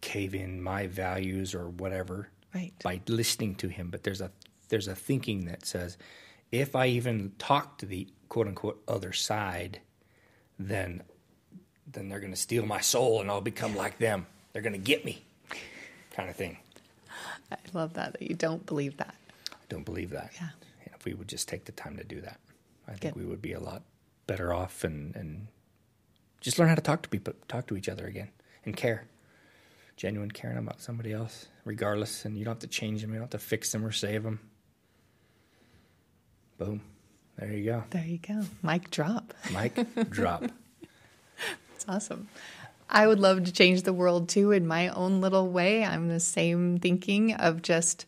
cave 0.00 0.34
in 0.34 0.62
my 0.62 0.86
values 0.86 1.54
or 1.54 1.68
whatever 1.68 2.30
Right. 2.54 2.72
by 2.82 3.00
listening 3.08 3.56
to 3.56 3.68
him. 3.68 3.90
But 3.90 4.02
there's 4.04 4.20
a 4.20 4.30
there's 4.68 4.88
a 4.88 4.94
thinking 4.94 5.46
that 5.46 5.66
says, 5.66 5.96
if 6.52 6.76
I 6.76 6.86
even 6.88 7.32
talk 7.38 7.78
to 7.78 7.86
the 7.86 8.08
quote 8.28 8.46
unquote 8.46 8.82
other 8.88 9.12
side, 9.12 9.80
then 10.58 11.02
then 11.90 12.08
they're 12.08 12.20
going 12.20 12.32
to 12.32 12.38
steal 12.38 12.66
my 12.66 12.80
soul 12.80 13.20
and 13.20 13.30
I'll 13.30 13.40
become 13.40 13.74
like 13.74 13.98
them. 13.98 14.26
They're 14.52 14.62
going 14.62 14.74
to 14.74 14.78
get 14.78 15.04
me, 15.04 15.24
kind 16.18 16.28
of 16.28 16.36
thing. 16.36 16.58
I 17.52 17.56
love 17.72 17.94
that 17.94 18.12
that 18.14 18.22
you 18.22 18.34
don't 18.34 18.66
believe 18.66 18.96
that. 18.96 19.14
I 19.52 19.56
don't 19.68 19.84
believe 19.84 20.10
that. 20.10 20.32
Yeah. 20.34 20.48
And 20.84 20.94
if 20.98 21.04
we 21.04 21.14
would 21.14 21.28
just 21.28 21.48
take 21.48 21.64
the 21.64 21.72
time 21.72 21.96
to 21.96 22.04
do 22.04 22.20
that, 22.22 22.40
I 22.88 22.92
think 22.92 23.14
Good. 23.14 23.22
we 23.22 23.24
would 23.24 23.40
be 23.40 23.52
a 23.52 23.60
lot 23.60 23.82
better 24.26 24.52
off 24.52 24.82
and, 24.82 25.14
and 25.14 25.46
just 26.40 26.58
learn 26.58 26.68
how 26.68 26.74
to 26.74 26.82
talk 26.82 27.02
to 27.02 27.08
people, 27.08 27.34
talk 27.46 27.68
to 27.68 27.76
each 27.76 27.88
other 27.88 28.06
again, 28.06 28.30
and 28.64 28.76
care. 28.76 29.04
Genuine 29.96 30.30
caring 30.30 30.58
about 30.58 30.80
somebody 30.80 31.12
else, 31.12 31.46
regardless. 31.64 32.24
And 32.24 32.36
you 32.36 32.44
don't 32.44 32.54
have 32.54 32.60
to 32.60 32.66
change 32.66 33.00
them. 33.00 33.10
You 33.10 33.16
don't 33.16 33.32
have 33.32 33.40
to 33.40 33.46
fix 33.46 33.70
them 33.72 33.84
or 33.84 33.92
save 33.92 34.24
them. 34.24 34.40
Boom. 36.58 36.80
There 37.38 37.52
you 37.52 37.64
go. 37.64 37.84
There 37.90 38.04
you 38.04 38.18
go. 38.18 38.42
Mic 38.62 38.90
drop. 38.90 39.34
Mike, 39.52 39.76
drop. 40.10 40.44
It's 41.76 41.84
awesome. 41.86 42.26
I 42.88 43.06
would 43.06 43.20
love 43.20 43.44
to 43.44 43.52
change 43.52 43.82
the 43.82 43.92
world 43.92 44.28
too 44.28 44.52
in 44.52 44.66
my 44.66 44.88
own 44.88 45.20
little 45.20 45.48
way. 45.48 45.84
I'm 45.84 46.08
the 46.08 46.20
same 46.20 46.78
thinking 46.78 47.34
of 47.34 47.60
just, 47.60 48.06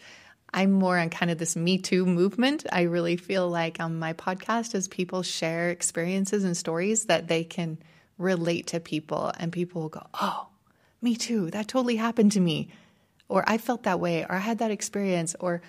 I'm 0.55 0.73
more 0.73 0.99
on 0.99 1.11
kind 1.11 1.31
of 1.31 1.39
this 1.39 1.55
Me 1.55 1.77
Too 1.79 2.07
movement. 2.07 2.65
I 2.73 2.83
really 2.83 3.17
feel 3.17 3.49
like 3.49 3.79
on 3.79 3.99
my 3.99 4.15
podcast, 4.15 4.75
as 4.75 4.89
people 4.89 5.23
share 5.23 5.71
experiences 5.71 6.45
and 6.45 6.57
stories, 6.57 7.05
that 7.07 7.29
they 7.29 7.45
can 7.45 7.79
relate 8.17 8.69
to 8.69 8.81
people 8.81 9.33
and 9.39 9.53
people 9.53 9.83
will 9.83 9.89
go, 9.91 10.07
Oh, 10.15 10.49
me 11.03 11.15
too. 11.15 11.51
That 11.51 11.69
totally 11.69 11.97
happened 11.97 12.33
to 12.33 12.41
me. 12.41 12.69
Or 13.29 13.45
I 13.47 13.59
felt 13.59 13.85
that 13.85 14.01
way, 14.01 14.25
or 14.25 14.33
I 14.33 14.39
had 14.39 14.59
that 14.59 14.73
experience, 14.73 15.37
or 15.39 15.63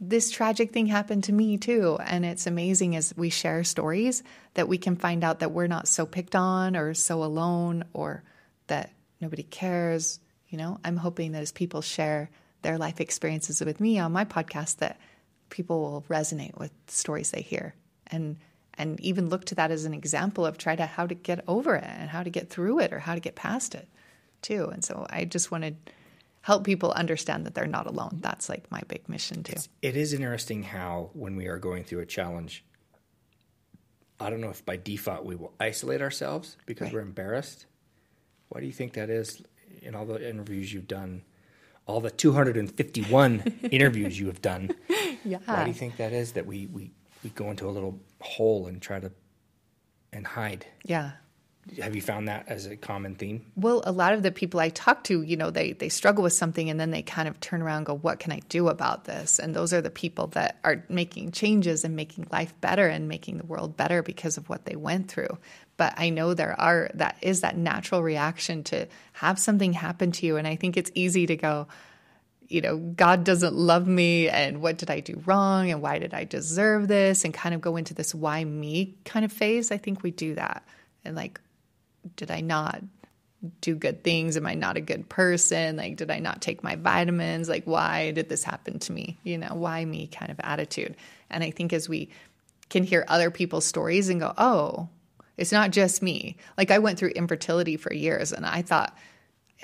this 0.00 0.30
tragic 0.30 0.72
thing 0.72 0.86
happened 0.86 1.24
to 1.24 1.32
me 1.32 1.58
too. 1.58 1.98
And 2.02 2.24
it's 2.24 2.46
amazing 2.46 2.96
as 2.96 3.12
we 3.16 3.28
share 3.28 3.62
stories 3.64 4.22
that 4.54 4.66
we 4.66 4.78
can 4.78 4.96
find 4.96 5.22
out 5.22 5.40
that 5.40 5.52
we're 5.52 5.66
not 5.66 5.86
so 5.86 6.06
picked 6.06 6.34
on 6.34 6.74
or 6.74 6.94
so 6.94 7.22
alone 7.22 7.84
or 7.92 8.22
that 8.68 8.90
nobody 9.20 9.42
cares. 9.42 10.18
You 10.48 10.58
know, 10.58 10.78
I'm 10.84 10.96
hoping 10.96 11.32
that 11.32 11.42
as 11.42 11.52
people 11.52 11.82
share 11.82 12.30
their 12.62 12.78
life 12.78 13.00
experiences 13.00 13.60
with 13.60 13.78
me 13.78 13.98
on 13.98 14.12
my 14.12 14.24
podcast, 14.24 14.78
that 14.78 14.98
people 15.50 15.80
will 15.82 16.04
resonate 16.08 16.56
with 16.58 16.72
stories 16.86 17.30
they 17.30 17.42
hear 17.42 17.74
and 18.06 18.36
and 18.74 18.98
even 19.00 19.28
look 19.28 19.44
to 19.44 19.54
that 19.56 19.70
as 19.70 19.84
an 19.84 19.92
example 19.92 20.46
of 20.46 20.56
try 20.56 20.74
to 20.74 20.86
how 20.86 21.06
to 21.06 21.14
get 21.14 21.44
over 21.46 21.76
it 21.76 21.84
and 21.84 22.08
how 22.08 22.22
to 22.22 22.30
get 22.30 22.48
through 22.48 22.78
it 22.78 22.94
or 22.94 22.98
how 22.98 23.14
to 23.14 23.20
get 23.20 23.34
past 23.34 23.74
it 23.74 23.86
too. 24.40 24.70
And 24.72 24.82
so 24.82 25.06
I 25.10 25.26
just 25.26 25.50
wanted 25.50 25.76
help 26.42 26.64
people 26.64 26.92
understand 26.92 27.44
that 27.46 27.54
they're 27.54 27.66
not 27.66 27.86
alone. 27.86 28.18
That's 28.20 28.48
like 28.48 28.70
my 28.70 28.80
big 28.88 29.08
mission 29.08 29.42
too. 29.42 29.60
It 29.82 29.96
is 29.96 30.12
interesting 30.12 30.62
how 30.62 31.10
when 31.12 31.36
we 31.36 31.46
are 31.48 31.58
going 31.58 31.84
through 31.84 32.00
a 32.00 32.06
challenge, 32.06 32.64
I 34.18 34.30
don't 34.30 34.40
know 34.40 34.50
if 34.50 34.64
by 34.64 34.76
default 34.76 35.24
we 35.24 35.34
will 35.36 35.54
isolate 35.60 36.02
ourselves 36.02 36.56
because 36.66 36.86
Right. 36.86 36.94
we're 36.94 37.00
embarrassed. 37.00 37.66
Why 38.48 38.60
do 38.60 38.66
you 38.66 38.72
think 38.72 38.94
that 38.94 39.10
is 39.10 39.42
in 39.82 39.94
all 39.94 40.04
the 40.06 40.28
interviews 40.28 40.72
you've 40.72 40.88
done? 40.88 41.22
All 41.86 42.00
the 42.00 42.10
251 42.10 43.40
interviews 43.70 44.18
you 44.18 44.26
have 44.26 44.42
done. 44.42 44.70
Yeah. 45.24 45.38
Why 45.44 45.64
do 45.64 45.68
you 45.70 45.74
think 45.74 45.96
that 45.96 46.12
is 46.12 46.32
that 46.32 46.46
we, 46.46 46.66
we, 46.66 46.92
we 47.24 47.30
go 47.30 47.50
into 47.50 47.66
a 47.68 47.70
little 47.72 47.98
hole 48.20 48.66
and 48.66 48.80
try 48.80 49.00
to 49.00 49.10
and 50.12 50.26
hide? 50.26 50.66
Yeah. 50.84 51.12
Have 51.80 51.94
you 51.94 52.02
found 52.02 52.26
that 52.26 52.46
as 52.48 52.66
a 52.66 52.76
common 52.76 53.14
theme? 53.14 53.44
Well, 53.54 53.82
a 53.84 53.92
lot 53.92 54.14
of 54.14 54.22
the 54.22 54.32
people 54.32 54.58
I 54.60 54.70
talk 54.70 55.04
to, 55.04 55.22
you 55.22 55.36
know, 55.36 55.50
they 55.50 55.72
they 55.72 55.88
struggle 55.88 56.24
with 56.24 56.32
something 56.32 56.68
and 56.70 56.80
then 56.80 56.90
they 56.90 57.02
kind 57.02 57.28
of 57.28 57.38
turn 57.38 57.62
around 57.62 57.78
and 57.78 57.86
go, 57.86 57.94
"What 57.94 58.18
can 58.18 58.32
I 58.32 58.40
do 58.48 58.68
about 58.68 59.04
this?" 59.04 59.38
And 59.38 59.54
those 59.54 59.72
are 59.72 59.82
the 59.82 59.90
people 59.90 60.28
that 60.28 60.58
are 60.64 60.84
making 60.88 61.32
changes 61.32 61.84
and 61.84 61.94
making 61.94 62.26
life 62.32 62.58
better 62.60 62.88
and 62.88 63.08
making 63.08 63.38
the 63.38 63.46
world 63.46 63.76
better 63.76 64.02
because 64.02 64.36
of 64.36 64.48
what 64.48 64.64
they 64.64 64.74
went 64.74 65.08
through. 65.08 65.38
But 65.76 65.94
I 65.96 66.10
know 66.10 66.34
there 66.34 66.58
are 66.58 66.90
that 66.94 67.16
is 67.20 67.42
that 67.42 67.56
natural 67.56 68.02
reaction 68.02 68.64
to 68.64 68.88
have 69.12 69.38
something 69.38 69.72
happen 69.74 70.12
to 70.12 70.26
you 70.26 70.36
and 70.38 70.48
I 70.48 70.56
think 70.56 70.76
it's 70.76 70.90
easy 70.94 71.26
to 71.26 71.36
go, 71.36 71.68
you 72.48 72.62
know, 72.62 72.78
God 72.78 73.22
doesn't 73.22 73.54
love 73.54 73.86
me 73.86 74.28
and 74.28 74.60
what 74.60 74.78
did 74.78 74.90
I 74.90 75.00
do 75.00 75.22
wrong 75.24 75.70
and 75.70 75.80
why 75.82 75.98
did 75.98 76.14
I 76.14 76.24
deserve 76.24 76.88
this 76.88 77.24
and 77.24 77.32
kind 77.32 77.54
of 77.54 77.60
go 77.60 77.76
into 77.76 77.94
this 77.94 78.14
why 78.14 78.44
me 78.44 78.96
kind 79.04 79.24
of 79.24 79.32
phase. 79.32 79.70
I 79.70 79.76
think 79.76 80.02
we 80.02 80.10
do 80.10 80.34
that. 80.34 80.64
And 81.04 81.14
like 81.14 81.40
did 82.16 82.30
I 82.30 82.40
not 82.40 82.82
do 83.60 83.74
good 83.74 84.04
things? 84.04 84.36
Am 84.36 84.46
I 84.46 84.54
not 84.54 84.76
a 84.76 84.80
good 84.80 85.08
person? 85.08 85.76
Like, 85.76 85.96
did 85.96 86.10
I 86.10 86.18
not 86.18 86.42
take 86.42 86.62
my 86.62 86.76
vitamins? 86.76 87.48
Like, 87.48 87.64
why 87.64 88.10
did 88.10 88.28
this 88.28 88.44
happen 88.44 88.78
to 88.80 88.92
me? 88.92 89.18
You 89.24 89.38
know, 89.38 89.54
why 89.54 89.84
me 89.84 90.06
kind 90.06 90.30
of 90.30 90.40
attitude. 90.40 90.96
And 91.30 91.42
I 91.42 91.50
think 91.50 91.72
as 91.72 91.88
we 91.88 92.10
can 92.68 92.84
hear 92.84 93.04
other 93.08 93.30
people's 93.30 93.66
stories 93.66 94.08
and 94.08 94.20
go, 94.20 94.34
oh, 94.36 94.88
it's 95.36 95.52
not 95.52 95.70
just 95.70 96.02
me. 96.02 96.36
Like, 96.58 96.70
I 96.70 96.78
went 96.78 96.98
through 96.98 97.10
infertility 97.10 97.76
for 97.76 97.92
years 97.92 98.32
and 98.32 98.44
I 98.44 98.62
thought, 98.62 98.96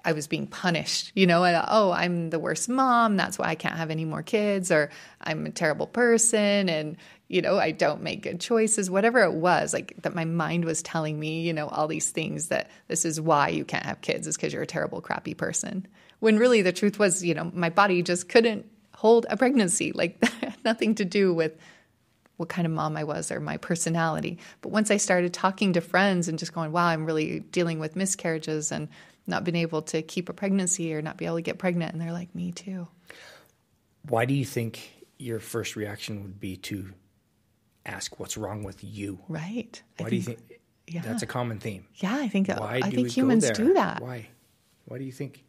I 0.04 0.12
was 0.12 0.26
being 0.26 0.46
punished, 0.46 1.10
you 1.14 1.26
know, 1.26 1.44
and, 1.44 1.64
oh, 1.68 1.90
I'm 1.90 2.30
the 2.30 2.38
worst 2.38 2.68
mom. 2.68 3.16
That's 3.16 3.38
why 3.38 3.46
I 3.46 3.54
can't 3.54 3.76
have 3.76 3.90
any 3.90 4.04
more 4.04 4.22
kids, 4.22 4.70
or 4.70 4.90
I'm 5.20 5.46
a 5.46 5.50
terrible 5.50 5.86
person, 5.86 6.68
and 6.68 6.96
you 7.28 7.42
know, 7.42 7.58
I 7.58 7.72
don't 7.72 8.02
make 8.02 8.22
good 8.22 8.40
choices. 8.40 8.88
Whatever 8.88 9.22
it 9.22 9.32
was, 9.32 9.72
like 9.72 9.94
that, 10.02 10.14
my 10.14 10.24
mind 10.24 10.64
was 10.64 10.82
telling 10.82 11.18
me, 11.18 11.40
you 11.40 11.52
know, 11.52 11.66
all 11.68 11.88
these 11.88 12.10
things 12.10 12.48
that 12.48 12.70
this 12.86 13.04
is 13.04 13.20
why 13.20 13.48
you 13.48 13.64
can't 13.64 13.84
have 13.84 14.00
kids 14.00 14.28
is 14.28 14.36
because 14.36 14.52
you're 14.52 14.62
a 14.62 14.66
terrible, 14.66 15.00
crappy 15.00 15.34
person. 15.34 15.86
When 16.20 16.38
really 16.38 16.62
the 16.62 16.72
truth 16.72 16.98
was, 16.98 17.24
you 17.24 17.34
know, 17.34 17.50
my 17.52 17.68
body 17.68 18.02
just 18.02 18.28
couldn't 18.28 18.66
hold 18.94 19.26
a 19.28 19.36
pregnancy. 19.36 19.92
Like 19.92 20.22
nothing 20.64 20.94
to 20.96 21.04
do 21.04 21.34
with 21.34 21.58
what 22.36 22.48
kind 22.48 22.66
of 22.66 22.72
mom 22.72 22.96
I 22.96 23.04
was 23.04 23.32
or 23.32 23.40
my 23.40 23.56
personality. 23.56 24.38
But 24.60 24.70
once 24.70 24.90
I 24.90 24.96
started 24.98 25.32
talking 25.32 25.72
to 25.72 25.80
friends 25.80 26.28
and 26.28 26.38
just 26.38 26.52
going, 26.52 26.70
wow, 26.70 26.86
I'm 26.86 27.06
really 27.06 27.40
dealing 27.40 27.78
with 27.78 27.96
miscarriages 27.96 28.70
and 28.70 28.88
not 29.26 29.44
being 29.44 29.56
able 29.56 29.82
to 29.82 30.02
keep 30.02 30.28
a 30.28 30.32
pregnancy 30.32 30.94
or 30.94 31.02
not 31.02 31.16
be 31.16 31.26
able 31.26 31.36
to 31.36 31.42
get 31.42 31.58
pregnant. 31.58 31.92
And 31.92 32.00
they're 32.00 32.12
like, 32.12 32.34
me 32.34 32.52
too. 32.52 32.88
Why 34.08 34.24
do 34.24 34.34
you 34.34 34.44
think 34.44 35.04
your 35.18 35.40
first 35.40 35.76
reaction 35.76 36.22
would 36.22 36.38
be 36.38 36.56
to 36.56 36.92
ask 37.84 38.18
what's 38.20 38.36
wrong 38.36 38.62
with 38.62 38.82
you? 38.84 39.18
Right. 39.28 39.82
Why 39.98 40.10
do 40.10 40.16
you 40.16 40.22
think 40.22 40.38
yeah. 40.86 41.02
that's 41.02 41.22
a 41.22 41.26
common 41.26 41.58
theme? 41.58 41.86
Yeah, 41.96 42.16
I 42.16 42.28
think 42.28 42.48
Why 42.48 42.80
I 42.82 42.90
think 42.90 43.10
humans 43.10 43.50
do 43.50 43.74
that. 43.74 44.02
Why? 44.02 44.28
Why 44.84 44.98
do 44.98 45.04
you 45.04 45.12
think? 45.12 45.42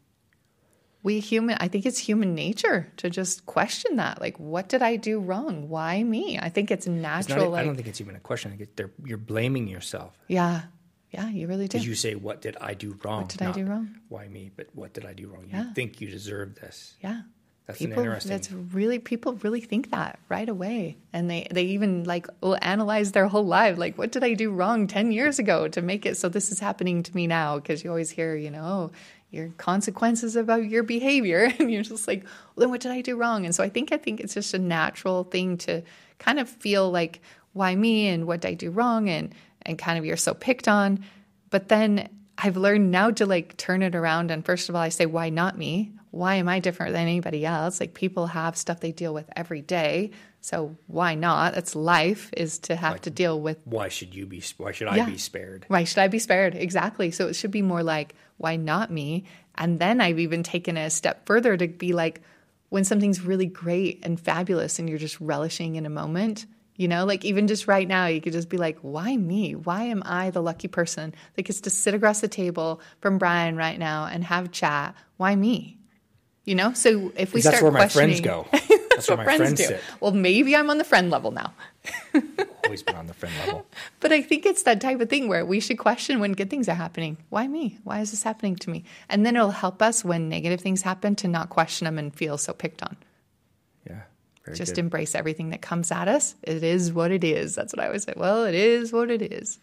we 1.04 1.22
human 1.22 1.56
i 1.62 1.70
think 1.70 1.86
it's 1.86 1.98
human 1.98 2.36
nature 2.36 2.92
to 2.98 3.10
just 3.10 3.46
question 3.46 3.96
that 3.96 4.20
like 4.20 4.38
what 4.40 4.68
did 4.68 4.82
i 4.82 4.98
do 4.98 5.20
wrong 5.20 5.70
why 5.70 6.04
me 6.04 6.38
i 6.42 6.50
think 6.50 6.70
it's 6.70 6.86
It's 6.86 6.94
natural 6.94 7.46
not, 7.46 7.52
like 7.52 7.62
I 7.62 7.66
don't 7.66 7.76
think 7.76 7.88
it's 7.88 8.02
even 8.02 8.16
a 8.16 8.20
question. 8.20 8.52
I 8.52 8.58
think 8.58 8.76
they're, 8.76 8.92
you're 9.06 9.18
blaming 9.18 9.68
yourself 9.70 10.20
yeah 10.28 10.63
yeah 11.12 11.30
you 11.30 11.48
really 11.48 11.67
do 11.67 11.78
because 11.78 11.88
you 11.88 11.96
say, 11.96 12.15
"What 12.15 12.41
did 12.41 12.58
I 12.62 12.74
do 12.74 12.98
wrong?" 13.04 13.22
What 13.22 13.30
did 13.30 13.41
I 13.41 13.52
do 13.52 13.65
wrong? 13.65 13.88
Why 14.10 14.28
me? 14.28 14.52
But 14.56 14.67
what 14.74 14.93
did 14.93 15.06
I 15.06 15.13
do 15.13 15.28
wrong? 15.28 15.48
Yeah. 15.52 15.63
You 15.67 15.74
think 15.74 16.02
you 16.02 16.10
deserve 16.10 16.56
this. 16.56 16.96
yeah 17.02 17.22
That's 17.65 17.80
an 17.82 17.88
people 17.88 18.04
interesting- 18.04 18.32
that's 18.32 18.52
really 18.52 19.00
people 19.00 19.34
really 19.46 19.62
think 19.62 19.91
that 19.91 20.20
right 20.30 20.50
away 20.50 20.98
and 21.13 21.30
they 21.30 21.48
they 21.52 21.63
even 21.76 22.04
like 22.06 22.28
will 22.41 22.58
analyze 22.62 23.12
their 23.12 23.28
whole 23.28 23.46
life 23.46 23.78
like 23.78 23.98
what 23.98 24.12
did 24.13 24.24
i 24.24 24.34
do 24.34 24.52
wrong 24.52 24.88
10 24.88 25.12
years 25.12 25.38
ago 25.39 25.67
to 25.76 25.82
make 25.82 26.06
it 26.06 26.15
so 26.17 26.30
this 26.30 26.50
is 26.52 26.60
happening 26.60 27.04
to 27.04 27.13
me 27.15 27.28
now 27.28 27.56
because 27.58 27.84
you 27.84 27.89
always 27.89 28.10
hear 28.10 28.36
you 28.36 28.50
know 28.52 28.91
your 29.32 29.50
consequences 29.58 30.36
about 30.38 30.63
your 30.74 30.84
behavior 30.84 31.41
and 31.60 31.70
you're 31.72 31.84
just 31.84 32.08
like 32.08 32.24
well 32.24 32.62
then 32.63 32.70
what 32.70 32.80
did 32.82 32.91
i 32.91 33.02
do 33.02 33.15
wrong 33.17 33.46
and 33.46 33.54
so 33.54 33.62
i 33.63 33.70
think 33.70 33.91
i 33.91 33.98
think 33.98 34.20
it's 34.22 34.34
just 34.34 34.54
a 34.54 34.60
natural 34.60 35.24
thing 35.26 35.58
to 35.58 35.82
kind 36.20 36.39
of 36.39 36.48
feel 36.50 36.89
like 36.89 37.22
why 37.54 37.76
me 37.76 38.08
and 38.08 38.26
what 38.28 38.39
did 38.41 38.48
i 38.50 38.54
do 38.54 38.72
wrong 38.72 39.10
and 39.10 39.34
and 39.68 39.78
kind 39.78 40.00
of 40.00 40.06
you're 40.06 40.18
so 40.18 40.34
picked 40.34 40.68
on 40.68 41.04
but 41.50 41.70
then 41.70 42.10
I've 42.38 42.58
learned 42.58 42.92
now 42.92 43.12
to 43.12 43.26
like 43.26 43.58
turn 43.58 43.82
it 43.82 43.96
around. 43.96 44.32
And 44.32 44.46
first 44.46 44.70
of 44.70 44.76
all, 44.76 44.82
I 44.82 44.90
say, 44.90 45.06
why 45.06 45.30
not 45.30 45.58
me? 45.58 45.92
Why 46.12 46.36
am 46.36 46.48
I 46.48 46.60
different 46.60 46.94
than 46.94 47.04
anybody 47.04 47.46
else? 47.46 47.80
Like 47.80 47.94
people 47.94 48.28
have 48.28 48.58
stuff 48.58 48.80
they 48.80 48.92
deal 48.92 49.14
with 49.14 49.30
every 49.36 49.62
day. 49.62 50.12
So 50.42 50.78
why 50.88 51.16
not? 51.16 51.54
That's 51.54 51.76
life 51.76 52.30
is 52.36 52.60
to 52.60 52.76
have 52.76 53.02
to 53.02 53.10
deal 53.10 53.40
with 53.40 53.58
Why 53.66 53.90
should 53.90 54.16
you 54.16 54.26
be? 54.26 54.42
Why 54.58 54.72
should 54.72 54.88
I 54.88 55.06
be 55.06 55.18
spared? 55.18 55.66
why 55.68 55.84
should 55.84 56.00
I 56.00 56.08
be 56.08 56.20
spared? 56.20 56.56
Exactly. 56.56 57.12
So 57.12 57.28
it 57.28 57.36
should 57.36 57.52
be 57.52 57.62
more 57.62 57.84
like, 57.84 58.16
why 58.38 58.56
not 58.56 58.92
me? 58.92 59.26
And 59.56 59.80
then 59.80 60.00
I've 60.00 60.20
even 60.20 60.44
taken 60.44 60.78
it 60.78 60.86
a 60.86 60.90
step 60.90 61.26
further 61.26 61.58
to 61.58 61.68
be 61.68 61.94
like, 61.94 62.22
when 62.70 62.84
something's 62.84 63.22
really 63.22 63.46
great 63.46 64.00
and 64.04 64.20
fabulous 64.20 64.78
and 64.78 64.90
you're 64.90 65.00
just 65.00 65.20
relishing 65.20 65.76
in 65.76 65.86
a 65.86 65.90
moment, 65.90 66.46
you 66.78 66.88
know, 66.88 67.06
like 67.06 67.26
even 67.26 67.48
just 67.48 67.68
right 67.68 67.88
now, 67.88 68.06
you 68.06 68.22
could 68.22 68.34
just 68.34 68.50
be 68.50 68.58
like, 68.58 68.78
why 68.82 69.18
me? 69.18 69.56
Why 69.56 69.86
am 69.86 70.04
I 70.06 70.30
the 70.30 70.42
lucky 70.42 70.68
person 70.68 71.13
that 71.36 71.42
gets 71.42 71.62
to 71.62 71.72
sit 71.72 71.96
across 71.96 72.22
the 72.22 72.28
table 72.28 72.82
from 73.02 73.18
Brian 73.18 73.56
right 73.56 73.78
now 73.78 74.06
and 74.06 74.24
have 74.24 74.52
chat? 74.52 74.96
Why 75.18 75.36
me? 75.36 75.80
You 76.46 76.56
know, 76.56 76.74
so 76.74 77.12
if 77.18 77.34
we 77.34 77.42
That's 77.42 77.58
start 77.58 77.74
where 77.74 77.82
my 77.82 77.90
friends 77.90 78.22
go. 78.22 78.48
That's 78.54 79.10
where 79.10 79.18
what 79.18 79.26
my 79.26 79.38
friends, 79.38 79.42
friends 79.42 79.58
do. 79.58 79.63
sit. 79.66 79.82
Well, 80.00 80.12
maybe 80.12 80.56
I'm 80.56 80.70
on 80.70 80.78
the 80.78 80.84
friend 80.84 81.10
level 81.10 81.32
now. 81.32 81.54
Always 82.63 82.84
been 82.84 82.96
on 82.96 83.08
the 83.08 83.13
friend 83.13 83.36
level. 83.46 83.66
But 84.00 84.12
I 84.12 84.22
think 84.22 84.46
it's 84.46 84.63
that 84.63 84.80
type 84.80 85.02
of 85.02 85.10
thing 85.10 85.28
where 85.28 85.46
we 85.46 85.60
should 85.60 85.78
question 85.78 86.20
when 86.20 86.34
good 86.34 86.50
things 86.50 86.70
are 86.70 86.76
happening. 86.76 87.18
Why 87.30 87.48
me? 87.48 87.80
Why 87.84 88.02
is 88.02 88.12
this 88.12 88.24
happening 88.24 88.56
to 88.58 88.70
me? 88.70 88.86
And 89.10 89.26
then 89.26 89.36
it'll 89.36 89.50
help 89.50 89.82
us 89.82 90.06
when 90.06 90.30
negative 90.30 90.62
things 90.62 90.84
happen 90.84 91.16
to 91.18 91.28
not 91.28 91.50
question 91.50 91.86
them 91.86 91.98
and 91.98 92.16
feel 92.16 92.38
so 92.38 92.54
picked 92.54 92.84
on. 92.84 92.98
Very 94.48 94.58
Just 94.58 94.76
good. 94.76 94.80
embrace 94.80 95.14
everything 95.14 95.50
that 95.50 95.62
comes 95.62 95.92
at 95.92 96.08
us. 96.08 96.36
It 96.42 96.64
is 96.64 96.92
what 96.94 97.12
it 97.12 97.24
is. 97.24 97.54
That's 97.54 97.74
what 97.74 97.84
I 97.84 97.88
always 97.88 98.04
say. 98.04 98.14
Well, 98.16 98.46
it 98.46 98.56
is 98.56 98.94
what 98.94 99.12
it 99.12 99.22
is. 99.22 99.60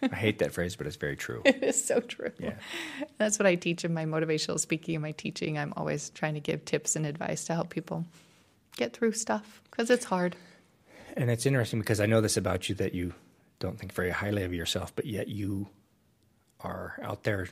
I 0.00 0.14
hate 0.14 0.38
that 0.38 0.52
phrase, 0.52 0.76
but 0.76 0.86
it's 0.86 0.94
very 0.96 1.16
true. 1.16 1.42
It 1.44 1.62
is 1.62 1.84
so 1.84 1.98
true. 1.98 2.30
Yeah. 2.38 2.54
That's 3.18 3.36
what 3.38 3.46
I 3.46 3.56
teach 3.56 3.84
in 3.84 3.92
my 3.92 4.04
motivational 4.04 4.60
speaking 4.60 4.94
and 4.94 5.02
my 5.02 5.10
teaching. 5.10 5.58
I'm 5.58 5.72
always 5.76 6.10
trying 6.10 6.34
to 6.34 6.40
give 6.40 6.64
tips 6.64 6.94
and 6.94 7.04
advice 7.04 7.44
to 7.46 7.54
help 7.54 7.70
people 7.70 8.04
get 8.76 8.92
through 8.92 9.12
stuff 9.12 9.60
because 9.70 9.90
it's 9.90 10.04
hard. 10.04 10.36
And 11.16 11.30
it's 11.30 11.46
interesting 11.46 11.80
because 11.80 11.98
I 11.98 12.06
know 12.06 12.20
this 12.20 12.36
about 12.36 12.68
you 12.68 12.76
that 12.76 12.94
you 12.94 13.12
don't 13.58 13.76
think 13.76 13.92
very 13.92 14.10
highly 14.10 14.44
of 14.44 14.54
yourself, 14.54 14.94
but 14.94 15.04
yet 15.04 15.26
you 15.26 15.66
are 16.60 16.96
out 17.02 17.24
there 17.24 17.48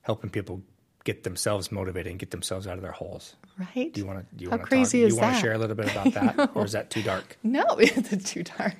helping 0.00 0.30
people 0.30 0.62
get 1.04 1.24
themselves 1.24 1.70
motivated 1.70 2.10
and 2.10 2.18
get 2.18 2.30
themselves 2.30 2.66
out 2.66 2.76
of 2.76 2.82
their 2.82 2.92
holes. 2.92 3.34
Right? 3.76 3.92
Do 3.92 4.00
you 4.00 4.06
want 4.06 4.18
to? 4.20 4.36
Do 4.36 4.44
you 4.44 4.50
How 4.50 4.56
want 4.56 4.62
to 4.62 4.68
crazy 4.68 5.00
talk, 5.02 5.06
is 5.08 5.14
you 5.14 5.20
want 5.20 5.34
to 5.36 5.40
share 5.40 5.52
a 5.52 5.58
little 5.58 5.76
bit 5.76 5.90
about 5.90 6.12
that, 6.14 6.50
or 6.54 6.64
is 6.64 6.72
that 6.72 6.90
too 6.90 7.02
dark? 7.02 7.36
No, 7.42 7.64
it's 7.78 8.30
too 8.30 8.42
dark. 8.42 8.74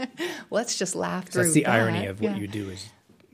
Let's 0.50 0.78
just 0.78 0.94
laugh 0.94 1.26
through 1.28 1.42
That's 1.44 1.54
the 1.54 1.62
that. 1.64 1.70
irony 1.70 2.06
of 2.06 2.20
what 2.20 2.32
Yeah. 2.32 2.36
you 2.38 2.46
do 2.48 2.70
is 2.70 2.88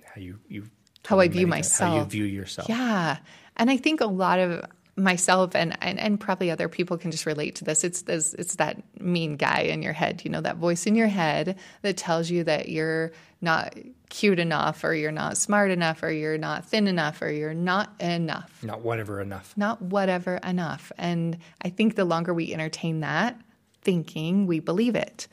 how 0.05 0.21
you 0.21 0.38
you 0.49 0.69
How 1.07 1.21
I 1.21 1.29
view 1.29 1.47
times, 1.47 1.79
How 1.79 1.97
you 1.97 2.05
view 2.05 2.25
yourself. 2.25 2.69
Yeah. 2.69 3.19
And 3.57 3.71
I 3.71 3.77
think 3.77 4.01
a 4.01 4.07
lot 4.07 4.38
of 4.38 4.65
myself 4.97 5.55
and, 5.55 5.77
and, 5.81 5.99
and 5.99 6.21
probably 6.21 6.51
other 6.51 6.69
people 6.69 6.99
can 6.99 7.11
just 7.11 7.25
relate 7.25 7.57
to 7.57 7.65
this. 7.65 7.83
It's 7.85 8.03
this 8.03 8.35
it's 8.35 8.57
that 8.57 8.83
mean 9.01 9.37
guy 9.37 9.61
in 9.61 9.83
your 9.83 9.93
head, 9.95 10.23
you 10.25 10.31
know, 10.31 10.41
that 10.41 10.57
voice 10.57 10.87
in 10.87 10.95
your 10.95 11.09
head 11.09 11.59
that 11.83 11.97
tells 11.97 12.31
you 12.31 12.45
that 12.45 12.69
you're 12.69 13.13
not 13.41 13.75
cute 14.11 14.39
enough 14.39 14.85
or 14.85 14.95
you're 14.95 15.11
not 15.11 15.37
smart 15.37 15.71
enough 15.71 16.03
or 16.03 16.11
you're 16.11 16.39
not 16.39 16.67
thin 16.67 16.87
enough 16.87 17.23
or 17.23 17.31
you're 17.31 17.55
not 17.55 17.91
enough. 18.01 18.63
Not 18.63 18.83
whatever 18.83 19.21
enough. 19.21 19.55
Not 19.57 19.81
whatever 19.81 20.37
enough. 20.37 20.93
And 20.99 21.39
I 21.63 21.71
think 21.71 21.95
the 21.95 22.05
longer 22.05 22.35
we 22.35 22.53
entertain 22.53 23.01
that 23.01 23.41
thinking, 23.81 24.47
we 24.47 24.61
believe 24.61 24.95
it. 24.95 25.27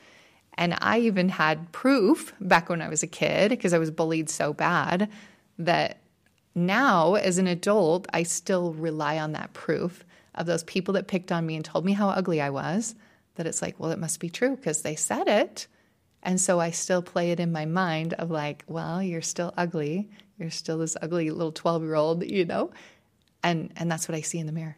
And 0.54 0.76
I 0.80 1.00
even 1.00 1.28
had 1.28 1.70
proof 1.72 2.34
back 2.40 2.68
when 2.68 2.82
I 2.82 2.88
was 2.88 3.02
a 3.02 3.06
kid 3.06 3.50
because 3.50 3.72
I 3.72 3.78
was 3.78 3.90
bullied 3.90 4.28
so 4.28 4.52
bad 4.52 5.08
that 5.58 5.98
now 6.54 7.14
as 7.14 7.38
an 7.38 7.46
adult, 7.46 8.06
I 8.12 8.24
still 8.24 8.72
rely 8.72 9.18
on 9.18 9.32
that 9.32 9.52
proof 9.52 10.04
of 10.34 10.46
those 10.46 10.64
people 10.64 10.94
that 10.94 11.08
picked 11.08 11.32
on 11.32 11.46
me 11.46 11.56
and 11.56 11.64
told 11.64 11.84
me 11.84 11.92
how 11.92 12.08
ugly 12.08 12.40
I 12.40 12.50
was. 12.50 12.94
That 13.36 13.46
it's 13.46 13.62
like, 13.62 13.78
well, 13.78 13.92
it 13.92 13.98
must 13.98 14.20
be 14.20 14.28
true 14.28 14.56
because 14.56 14.82
they 14.82 14.96
said 14.96 15.28
it. 15.28 15.66
And 16.22 16.40
so 16.40 16.60
I 16.60 16.70
still 16.70 17.02
play 17.02 17.30
it 17.30 17.40
in 17.40 17.52
my 17.52 17.64
mind 17.64 18.12
of 18.14 18.30
like, 18.30 18.64
well, 18.66 19.02
you're 19.02 19.22
still 19.22 19.54
ugly. 19.56 20.10
You're 20.38 20.50
still 20.50 20.78
this 20.78 20.96
ugly 21.00 21.30
little 21.30 21.52
12 21.52 21.82
year 21.82 21.94
old, 21.94 22.24
you 22.24 22.44
know? 22.44 22.70
And, 23.42 23.72
and 23.76 23.90
that's 23.90 24.08
what 24.08 24.16
I 24.16 24.20
see 24.20 24.38
in 24.38 24.46
the 24.46 24.52
mirror. 24.52 24.76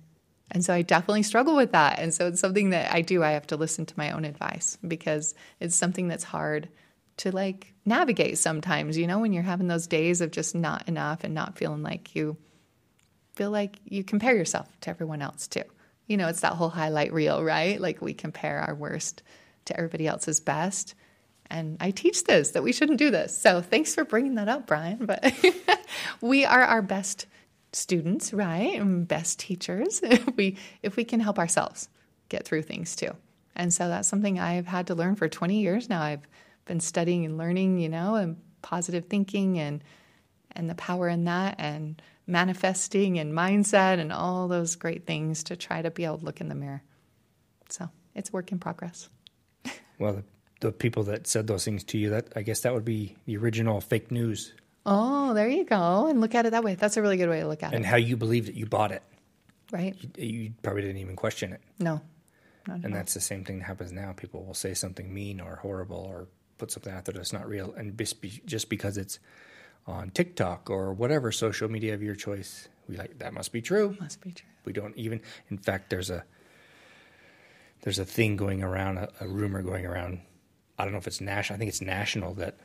And 0.52 0.64
so 0.64 0.74
I 0.74 0.82
definitely 0.82 1.22
struggle 1.22 1.56
with 1.56 1.72
that. 1.72 1.98
And 1.98 2.12
so 2.12 2.28
it's 2.28 2.40
something 2.40 2.70
that 2.70 2.92
I 2.92 3.00
do. 3.00 3.24
I 3.24 3.30
have 3.30 3.46
to 3.48 3.56
listen 3.56 3.86
to 3.86 3.94
my 3.96 4.10
own 4.10 4.24
advice 4.24 4.78
because 4.86 5.34
it's 5.60 5.74
something 5.74 6.08
that's 6.08 6.24
hard 6.24 6.68
to 7.22 7.30
like 7.30 7.72
navigate 7.84 8.36
sometimes, 8.36 8.98
you 8.98 9.06
know, 9.06 9.20
when 9.20 9.32
you're 9.32 9.44
having 9.44 9.68
those 9.68 9.86
days 9.86 10.20
of 10.20 10.32
just 10.32 10.56
not 10.56 10.88
enough 10.88 11.22
and 11.22 11.32
not 11.32 11.56
feeling 11.56 11.80
like 11.80 12.16
you 12.16 12.36
feel 13.36 13.50
like 13.50 13.78
you 13.84 14.02
compare 14.02 14.34
yourself 14.34 14.68
to 14.80 14.90
everyone 14.90 15.22
else 15.22 15.46
too. 15.46 15.62
You 16.08 16.16
know, 16.16 16.26
it's 16.26 16.40
that 16.40 16.54
whole 16.54 16.68
highlight 16.68 17.12
reel, 17.12 17.44
right? 17.44 17.80
Like 17.80 18.02
we 18.02 18.12
compare 18.12 18.58
our 18.58 18.74
worst 18.74 19.22
to 19.66 19.76
everybody 19.76 20.08
else's 20.08 20.40
best. 20.40 20.96
And 21.48 21.76
I 21.78 21.92
teach 21.92 22.24
this 22.24 22.50
that 22.50 22.64
we 22.64 22.72
shouldn't 22.72 22.98
do 22.98 23.12
this. 23.12 23.38
So 23.38 23.60
thanks 23.60 23.94
for 23.94 24.04
bringing 24.04 24.34
that 24.34 24.48
up, 24.48 24.66
Brian. 24.66 25.06
But 25.06 25.32
we 26.20 26.44
are 26.44 26.62
our 26.62 26.82
best 26.82 27.28
students, 27.72 28.34
right? 28.34 28.80
And 28.80 29.06
best 29.06 29.38
teachers 29.38 30.02
we 30.36 30.56
if 30.82 30.96
we 30.96 31.04
can 31.04 31.20
help 31.20 31.38
ourselves 31.38 31.88
get 32.28 32.44
through 32.44 32.62
things 32.62 32.96
too. 32.96 33.12
And 33.54 33.72
so 33.72 33.86
that's 33.86 34.08
something 34.08 34.40
I've 34.40 34.66
had 34.66 34.88
to 34.88 34.96
learn 34.96 35.14
for 35.14 35.28
20 35.28 35.60
years 35.60 35.88
now. 35.88 36.02
I've 36.02 36.26
been 36.64 36.80
studying 36.80 37.24
and 37.24 37.36
learning, 37.38 37.78
you 37.78 37.88
know, 37.88 38.14
and 38.16 38.36
positive 38.62 39.06
thinking 39.06 39.58
and 39.58 39.82
and 40.54 40.68
the 40.68 40.74
power 40.74 41.08
in 41.08 41.24
that 41.24 41.54
and 41.58 42.00
manifesting 42.26 43.18
and 43.18 43.32
mindset 43.32 43.98
and 43.98 44.12
all 44.12 44.48
those 44.48 44.76
great 44.76 45.06
things 45.06 45.42
to 45.44 45.56
try 45.56 45.80
to 45.82 45.90
be 45.90 46.04
able 46.04 46.18
to 46.18 46.24
look 46.24 46.40
in 46.40 46.48
the 46.48 46.54
mirror. 46.54 46.82
So, 47.68 47.88
it's 48.14 48.32
work 48.32 48.52
in 48.52 48.58
progress. 48.58 49.08
Well, 49.98 50.14
the, 50.14 50.24
the 50.60 50.72
people 50.72 51.04
that 51.04 51.28
said 51.28 51.46
those 51.46 51.64
things 51.64 51.84
to 51.84 51.98
you, 51.98 52.10
that 52.10 52.26
I 52.34 52.42
guess 52.42 52.60
that 52.60 52.74
would 52.74 52.84
be 52.84 53.14
the 53.24 53.36
original 53.36 53.80
fake 53.80 54.10
news, 54.10 54.52
Oh, 54.84 55.32
there 55.32 55.48
you 55.48 55.64
go. 55.64 56.08
And 56.08 56.20
look 56.20 56.34
at 56.34 56.44
it 56.44 56.50
that 56.50 56.64
way. 56.64 56.74
That's 56.74 56.96
a 56.96 57.02
really 57.02 57.16
good 57.16 57.28
way 57.28 57.38
to 57.40 57.46
look 57.46 57.62
at 57.62 57.66
and 57.66 57.74
it, 57.74 57.76
And 57.76 57.86
how 57.86 57.96
you 57.98 58.16
believed 58.16 58.48
it. 58.48 58.56
You 58.56 58.66
bought 58.66 58.90
it. 58.90 59.02
right? 59.70 59.94
You, 60.16 60.26
you 60.26 60.52
probably 60.62 60.82
didn't 60.82 60.96
even 60.96 61.14
question 61.14 61.52
it. 61.52 61.60
No. 61.78 62.00
Not 62.66 62.76
And 62.78 62.86
all. 62.86 62.90
that's 62.90 63.14
the 63.14 63.20
same 63.20 63.44
thing 63.44 63.60
that 63.60 63.64
happens 63.66 63.92
now. 63.92 64.12
People 64.16 64.44
will 64.44 64.54
say 64.54 64.74
something 64.74 65.12
mean 65.14 65.40
or 65.40 65.56
horrible 65.56 65.98
or 65.98 66.26
put 66.62 66.70
something 66.70 66.92
out 66.92 67.04
there 67.04 67.14
that's 67.14 67.32
not 67.32 67.48
real, 67.48 67.74
and 67.76 67.98
just, 67.98 68.20
be, 68.20 68.40
just 68.46 68.68
because 68.68 68.96
it's 68.96 69.18
on 69.84 70.10
TikTok 70.10 70.70
or 70.70 70.92
whatever 70.92 71.32
social 71.32 71.68
media 71.68 71.92
of 71.92 72.00
your 72.04 72.14
choice, 72.14 72.68
we 72.88 72.96
like 72.96 73.18
that 73.18 73.34
must 73.34 73.50
be 73.50 73.60
true. 73.60 73.96
Must 73.98 74.20
be 74.20 74.30
true. 74.30 74.46
We 74.64 74.72
don't 74.72 74.96
even. 74.96 75.20
In 75.50 75.58
fact, 75.58 75.90
there's 75.90 76.08
a 76.08 76.24
there's 77.80 77.98
a 77.98 78.04
thing 78.04 78.36
going 78.36 78.62
around, 78.62 78.98
a, 78.98 79.08
a 79.20 79.26
rumor 79.26 79.60
going 79.60 79.84
around. 79.84 80.20
I 80.78 80.84
don't 80.84 80.92
know 80.92 81.00
if 81.00 81.08
it's 81.08 81.20
national. 81.20 81.56
I 81.56 81.58
think 81.58 81.68
it's 81.68 81.82
national 81.82 82.34
that 82.34 82.58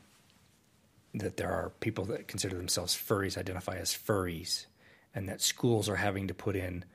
that 1.16 1.38
there 1.38 1.52
are 1.52 1.72
people 1.80 2.06
that 2.06 2.28
consider 2.28 2.56
themselves 2.56 2.96
furries, 2.96 3.36
identify 3.36 3.78
as 3.78 3.92
furries, 3.96 4.68
and 5.16 5.28
that 5.28 5.42
schools 5.42 5.90
are 5.90 5.96
having 5.96 6.28
to 6.28 6.36
put 6.36 6.56
in 6.56 6.86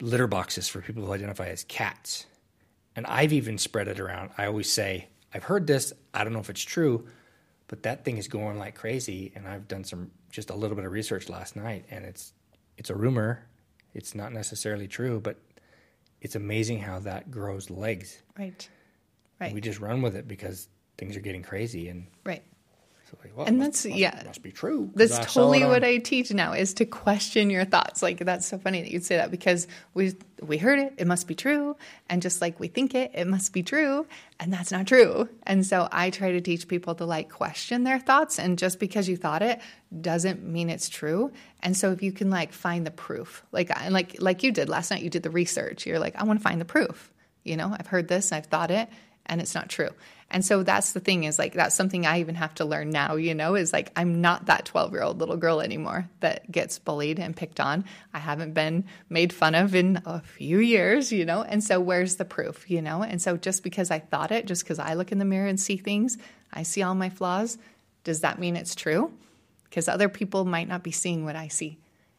litter 0.00 0.28
boxes 0.28 0.68
for 0.68 0.80
people 0.80 1.04
who 1.04 1.12
identify 1.12 1.48
as 1.48 1.64
cats. 1.64 2.26
And 2.94 3.04
I've 3.06 3.32
even 3.32 3.58
spread 3.58 3.88
it 3.88 3.98
around. 3.98 4.30
I 4.38 4.46
always 4.46 4.70
say, 4.70 5.08
I've 5.34 5.44
heard 5.44 5.66
this. 5.66 5.92
I 6.14 6.24
don't 6.24 6.32
know 6.32 6.40
if 6.40 6.50
it's 6.50 6.62
true, 6.62 7.06
but 7.68 7.82
that 7.84 8.04
thing 8.04 8.18
is 8.18 8.28
going 8.28 8.58
like 8.58 8.74
crazy. 8.74 9.32
And 9.34 9.46
I've 9.48 9.66
done 9.68 9.84
some 9.84 10.10
just 10.30 10.50
a 10.50 10.54
little 10.54 10.76
bit 10.76 10.84
of 10.84 10.92
research 10.92 11.28
last 11.28 11.56
night, 11.56 11.84
and 11.90 12.04
it's 12.04 12.32
it's 12.78 12.90
a 12.90 12.94
rumor. 12.94 13.46
It's 13.94 14.14
not 14.14 14.32
necessarily 14.32 14.88
true, 14.88 15.20
but 15.20 15.36
it's 16.20 16.34
amazing 16.34 16.78
how 16.80 16.98
that 17.00 17.30
grows 17.30 17.68
legs. 17.70 18.22
Right. 18.38 18.68
And 19.40 19.48
Right. 19.48 19.54
we 19.54 19.60
just 19.60 19.80
run 19.80 20.02
with 20.02 20.14
it 20.14 20.28
because 20.28 20.68
things 20.96 21.16
are 21.16 21.20
getting 21.20 21.42
crazy. 21.42 21.88
And 21.88 22.06
right. 22.24 22.42
Like, 23.22 23.36
well, 23.36 23.46
And 23.46 23.60
that's- 23.60 23.84
must, 23.84 23.96
yeah. 23.96 24.22
must, 24.26 24.42
be 24.42 24.52
true. 24.52 24.90
That's 24.94 25.18
totally 25.32 25.64
what 25.64 25.84
on- 25.84 25.88
I 25.90 25.98
teach 25.98 26.32
now 26.32 26.52
is 26.52 26.74
to 26.74 26.84
question 26.84 27.50
your 27.50 27.64
thoughts. 27.64 28.02
Like 28.02 28.18
that's 28.18 28.46
so 28.46 28.58
funny 28.58 28.82
that 28.82 28.90
you'd 28.90 29.04
say 29.04 29.16
that 29.16 29.30
because 29.30 29.66
we 29.94 30.14
we 30.42 30.58
heard 30.58 30.78
it, 30.80 30.94
it 30.98 31.06
must 31.06 31.28
be 31.28 31.34
true, 31.34 31.76
and 32.08 32.20
just 32.20 32.40
like 32.40 32.58
we 32.58 32.68
think 32.68 32.94
it, 32.94 33.12
it 33.14 33.26
must 33.28 33.52
be 33.52 33.62
true, 33.62 34.06
and 34.40 34.52
that's 34.52 34.72
not 34.72 34.86
true. 34.86 35.28
And 35.44 35.64
so 35.64 35.88
I 35.92 36.10
try 36.10 36.32
to 36.32 36.40
teach 36.40 36.66
people 36.68 36.94
to 36.96 37.04
like 37.04 37.30
question 37.30 37.84
their 37.84 37.98
thoughts, 38.00 38.38
and 38.38 38.58
just 38.58 38.80
because 38.80 39.08
you 39.08 39.16
thought 39.16 39.42
it 39.42 39.60
doesn't 40.00 40.42
mean 40.42 40.68
it's 40.68 40.88
true. 40.88 41.30
And 41.60 41.76
so 41.76 41.92
if 41.92 42.02
you 42.02 42.12
can 42.12 42.28
like 42.30 42.52
find 42.52 42.84
the 42.86 42.90
proof, 42.90 43.44
like 43.52 43.70
and 43.80 43.94
like 43.94 44.16
like 44.20 44.42
you 44.42 44.50
did 44.52 44.68
last 44.68 44.90
night, 44.90 45.02
you 45.02 45.10
did 45.10 45.22
the 45.22 45.30
research. 45.30 45.86
You're 45.86 45.98
like, 46.00 46.16
I 46.16 46.24
want 46.24 46.40
to 46.40 46.42
find 46.42 46.60
the 46.60 46.64
proof. 46.66 47.12
You 47.44 47.56
know, 47.56 47.74
I've 47.78 47.86
heard 47.88 48.08
this, 48.08 48.30
I've 48.32 48.46
thought 48.46 48.70
it, 48.70 48.88
and 49.26 49.40
it's 49.40 49.54
not 49.54 49.68
true. 49.68 49.90
And 50.32 50.42
so 50.42 50.62
that's 50.62 50.92
the 50.92 51.00
thing 51.00 51.24
is 51.24 51.38
like 51.38 51.52
that's 51.52 51.74
something 51.74 52.06
I 52.06 52.20
even 52.20 52.36
have 52.36 52.54
to 52.54 52.64
learn 52.64 52.88
now, 52.88 53.16
you 53.16 53.34
know, 53.34 53.54
is 53.54 53.70
like 53.70 53.92
I'm 53.94 54.22
not 54.22 54.46
that 54.46 54.64
12 54.64 54.92
year 54.92 55.02
old 55.02 55.20
little 55.20 55.36
girl 55.36 55.60
anymore 55.60 56.08
that 56.20 56.50
gets 56.50 56.78
bullied 56.78 57.18
and 57.18 57.36
picked 57.36 57.60
on. 57.60 57.84
I 58.14 58.18
haven't 58.18 58.54
been 58.54 58.84
made 59.10 59.32
fun 59.32 59.54
of 59.54 59.74
in 59.74 60.00
a 60.06 60.20
few 60.20 60.58
years, 60.58 61.12
you 61.12 61.26
know, 61.26 61.42
and 61.42 61.62
so 61.62 61.78
where's 61.78 62.16
the 62.16 62.24
proof, 62.24 62.70
you 62.70 62.80
know? 62.80 63.02
And 63.02 63.20
so 63.20 63.36
just 63.36 63.62
because 63.62 63.90
I 63.90 63.98
thought 63.98 64.32
it, 64.32 64.46
just 64.46 64.64
because 64.64 64.78
I 64.78 64.94
look 64.94 65.12
in 65.12 65.18
the 65.18 65.26
mirror 65.26 65.46
and 65.46 65.60
see 65.60 65.76
things, 65.76 66.16
I 66.50 66.62
see 66.62 66.82
all 66.82 66.94
my 66.94 67.10
flaws, 67.10 67.58
does 68.02 68.22
that 68.22 68.38
mean 68.38 68.56
it's 68.56 68.74
true? 68.74 69.12
Because 69.64 69.86
other 69.86 70.08
people 70.08 70.46
might 70.46 70.66
not 70.66 70.82
be 70.82 70.92
seeing 70.92 71.26
what 71.26 71.36
I 71.36 71.48
see. 71.48 71.76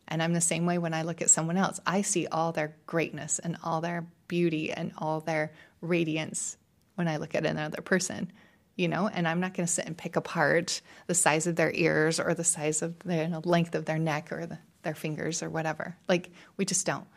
And 0.07 0.21
I'm 0.21 0.33
the 0.33 0.41
same 0.41 0.67
way 0.67 0.77
when 0.77 0.93
I 0.93 1.01
look 1.01 1.23
at 1.23 1.31
someone 1.31 1.57
else. 1.57 1.79
I 1.85 2.03
see 2.03 2.27
all 2.27 2.51
their 2.51 2.75
greatness 2.85 3.39
and 3.39 3.57
all 3.63 3.81
their 3.81 4.05
beauty 4.27 4.71
and 4.71 4.91
all 4.99 5.19
their 5.19 5.51
radiance 5.81 6.57
when 6.95 7.07
I 7.07 7.17
look 7.17 7.35
at 7.35 7.45
another 7.45 7.81
person, 7.81 8.31
you 8.75 8.87
know, 8.87 9.07
and 9.07 9.27
I'm 9.27 9.39
not 9.39 9.53
going 9.53 9.67
to 9.67 9.71
sit 9.71 9.85
and 9.85 9.97
pick 9.97 10.15
apart 10.15 10.81
the 11.07 11.13
size 11.13 11.47
of 11.47 11.55
their 11.55 11.71
ears 11.71 12.19
or 12.19 12.33
the 12.33 12.43
size 12.43 12.81
of 12.81 12.97
the 12.99 13.15
you 13.15 13.27
know, 13.27 13.41
length 13.43 13.75
of 13.75 13.85
their 13.85 13.99
neck 13.99 14.31
or 14.31 14.45
the, 14.45 14.57
their 14.83 14.95
fingers 14.95 15.43
or 15.43 15.49
whatever. 15.49 15.95
Like, 16.07 16.31
we 16.57 16.65
just 16.65 16.85
don't. 16.85 17.07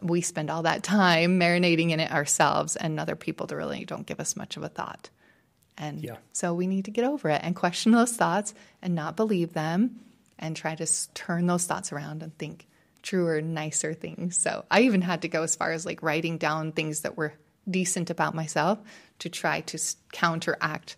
We 0.00 0.22
spend 0.22 0.50
all 0.50 0.62
that 0.62 0.82
time 0.82 1.38
marinating 1.38 1.90
in 1.90 2.00
it 2.00 2.10
ourselves, 2.10 2.76
and 2.76 2.98
other 2.98 3.14
people 3.16 3.46
to 3.48 3.56
really 3.56 3.84
don't 3.84 4.06
give 4.06 4.20
us 4.20 4.36
much 4.36 4.56
of 4.56 4.62
a 4.62 4.68
thought. 4.68 5.10
And 5.76 6.02
Yeah. 6.02 6.16
so 6.32 6.54
we 6.54 6.66
need 6.66 6.86
to 6.86 6.90
get 6.90 7.04
over 7.04 7.28
it 7.28 7.40
and 7.44 7.54
question 7.54 7.92
those 7.92 8.16
thoughts 8.16 8.54
and 8.80 8.94
not 8.94 9.16
believe 9.16 9.52
them 9.52 10.00
and 10.38 10.56
try 10.56 10.74
to 10.74 10.86
turn 11.14 11.46
those 11.46 11.64
thoughts 11.66 11.92
around 11.92 12.22
and 12.22 12.36
think 12.38 12.66
truer, 13.02 13.40
nicer 13.40 13.94
things. 13.94 14.36
So 14.36 14.64
I 14.70 14.82
even 14.82 15.02
had 15.02 15.22
to 15.22 15.28
go 15.28 15.42
as 15.42 15.56
far 15.56 15.72
as 15.72 15.84
like 15.84 16.02
writing 16.02 16.38
down 16.38 16.72
things 16.72 17.00
that 17.00 17.16
were 17.16 17.34
decent 17.70 18.10
about 18.10 18.34
myself 18.34 18.78
to 19.20 19.28
try 19.28 19.60
to 19.62 19.78
counteract 20.12 20.96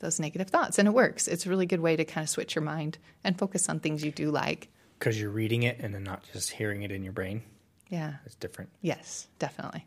those 0.00 0.18
negative 0.20 0.48
thoughts. 0.48 0.78
And 0.78 0.88
it 0.88 0.92
works. 0.92 1.28
It's 1.28 1.46
a 1.46 1.48
really 1.48 1.66
good 1.66 1.80
way 1.80 1.96
to 1.96 2.04
kind 2.04 2.24
of 2.24 2.28
switch 2.28 2.54
your 2.54 2.62
mind 2.62 2.98
and 3.24 3.38
focus 3.38 3.68
on 3.68 3.80
things 3.80 4.04
you 4.04 4.10
do 4.12 4.30
like. 4.30 4.68
because 4.98 5.20
you're 5.20 5.30
reading 5.30 5.62
it 5.64 5.78
and 5.80 5.94
then 5.94 6.04
not 6.04 6.24
just 6.32 6.50
hearing 6.50 6.82
it 6.82 6.90
in 6.92 7.02
your 7.02 7.12
brain. 7.12 7.42
Yeah. 7.88 8.14
It's 8.26 8.34
different. 8.36 8.70
Yes, 8.80 9.28
definitely. 9.38 9.86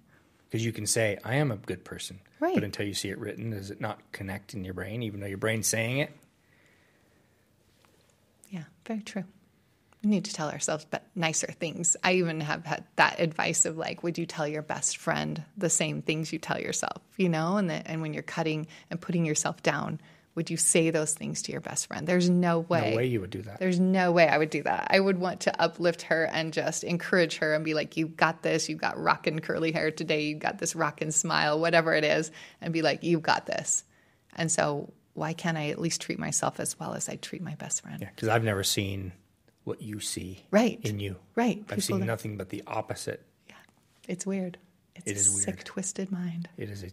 Because 0.50 0.66
you 0.66 0.72
can 0.72 0.86
say, 0.86 1.18
I 1.24 1.36
am 1.36 1.52
a 1.52 1.58
good 1.58 1.84
person. 1.84 2.20
Right. 2.40 2.54
But 2.54 2.64
until 2.64 2.86
you 2.86 2.94
see 2.94 3.10
it 3.10 3.18
written, 3.18 3.52
does 3.52 3.72
it 3.72 3.82
not 3.82 4.00
connect 4.12 4.54
in 4.54 4.64
your 4.64 4.74
brain, 4.74 5.04
even 5.04 5.20
though 5.20 5.26
your 5.28 5.38
brain's 5.38 5.68
saying 5.68 6.00
it? 6.00 6.12
Yeah, 8.50 8.64
very 8.86 9.02
true. 9.02 9.24
We 10.06 10.12
need 10.12 10.26
to 10.26 10.34
tell 10.34 10.52
ourselves 10.52 10.86
be- 10.86 11.00
nicer 11.16 11.48
things. 11.48 11.98
I 12.04 12.14
even 12.14 12.40
have 12.42 12.64
had 12.64 12.84
that 12.96 13.20
advice 13.20 13.66
of 13.66 13.76
like, 13.76 14.04
would 14.04 14.20
you 14.20 14.28
tell 14.28 14.48
your 14.48 14.62
best 14.62 14.98
friend 14.98 15.44
the 15.58 15.68
same 15.68 16.04
things 16.04 16.32
you 16.32 16.38
tell 16.38 16.60
yourself? 16.60 17.02
You 17.18 17.28
know, 17.28 17.58
and 17.58 17.72
that, 17.72 17.88
and 17.88 18.04
when 18.04 18.14
you're 18.14 18.22
cutting 18.22 18.68
and 18.92 19.02
putting 19.02 19.26
yourself 19.26 19.64
down, 19.64 20.00
would 20.36 20.52
you 20.52 20.58
say 20.58 20.92
those 20.92 21.16
things 21.16 21.42
to 21.44 21.52
your 21.52 21.60
best 21.60 21.88
friend? 21.88 22.06
There's 22.06 22.30
no 22.30 22.60
way. 22.60 22.92
No 22.92 22.98
way 22.98 23.08
you 23.08 23.20
would 23.20 23.32
do 23.32 23.42
that. 23.42 23.58
There's 23.58 23.80
no 23.80 24.12
way 24.12 24.28
I 24.28 24.38
would 24.38 24.52
do 24.52 24.62
that. 24.62 24.90
I 24.92 25.00
would 25.00 25.18
want 25.18 25.40
to 25.42 25.60
uplift 25.60 26.04
her 26.04 26.26
and 26.26 26.54
just 26.54 26.84
encourage 26.84 27.38
her 27.38 27.56
and 27.56 27.66
be 27.66 27.74
like, 27.74 27.98
"You 27.98 28.08
got 28.08 28.44
this. 28.44 28.70
You 28.70 28.76
got 28.76 29.02
rockin' 29.02 29.40
curly 29.40 29.72
hair 29.72 29.90
today. 29.90 30.26
You 30.26 30.36
got 30.36 30.60
this 30.60 30.76
rockin' 30.76 31.14
smile, 31.14 31.60
whatever 31.60 31.96
it 31.96 32.04
is," 32.04 32.30
and 32.62 32.72
be 32.72 32.84
like, 32.84 33.02
"You 33.02 33.20
got 33.20 33.48
this." 33.48 33.84
And 34.36 34.52
so, 34.52 34.94
why 35.16 35.34
can't 35.34 35.58
I 35.58 35.70
at 35.70 35.80
least 35.80 36.02
treat 36.02 36.20
myself 36.20 36.60
as 36.60 36.80
well 36.80 36.94
as 36.94 37.10
I 37.10 37.16
treat 37.16 37.42
my 37.42 37.56
best 37.56 37.82
friend? 37.82 38.02
Yeah, 38.02 38.10
because 38.14 38.30
I've 38.30 38.44
never 38.44 38.64
seen 38.64 39.14
what 39.66 39.82
you 39.82 40.00
see 40.00 40.46
Right. 40.52 40.80
in 40.84 41.00
you. 41.00 41.18
Right. 41.36 41.58
I've 41.64 41.68
People 41.68 41.82
seen 41.82 42.00
that- 42.00 42.06
nothing 42.06 42.38
but 42.38 42.50
the 42.50 42.64
opposite. 42.66 43.22
Yeah, 43.50 43.56
it's 44.08 44.26
weird. 44.26 44.58
It's 44.96 45.06
It 45.08 45.28
a 45.28 45.32
weird. 45.34 45.44
sick, 45.44 45.64
twisted 45.66 46.12
mind. 46.12 46.48
It 46.58 46.70
is 46.70 46.84
a 46.84 46.92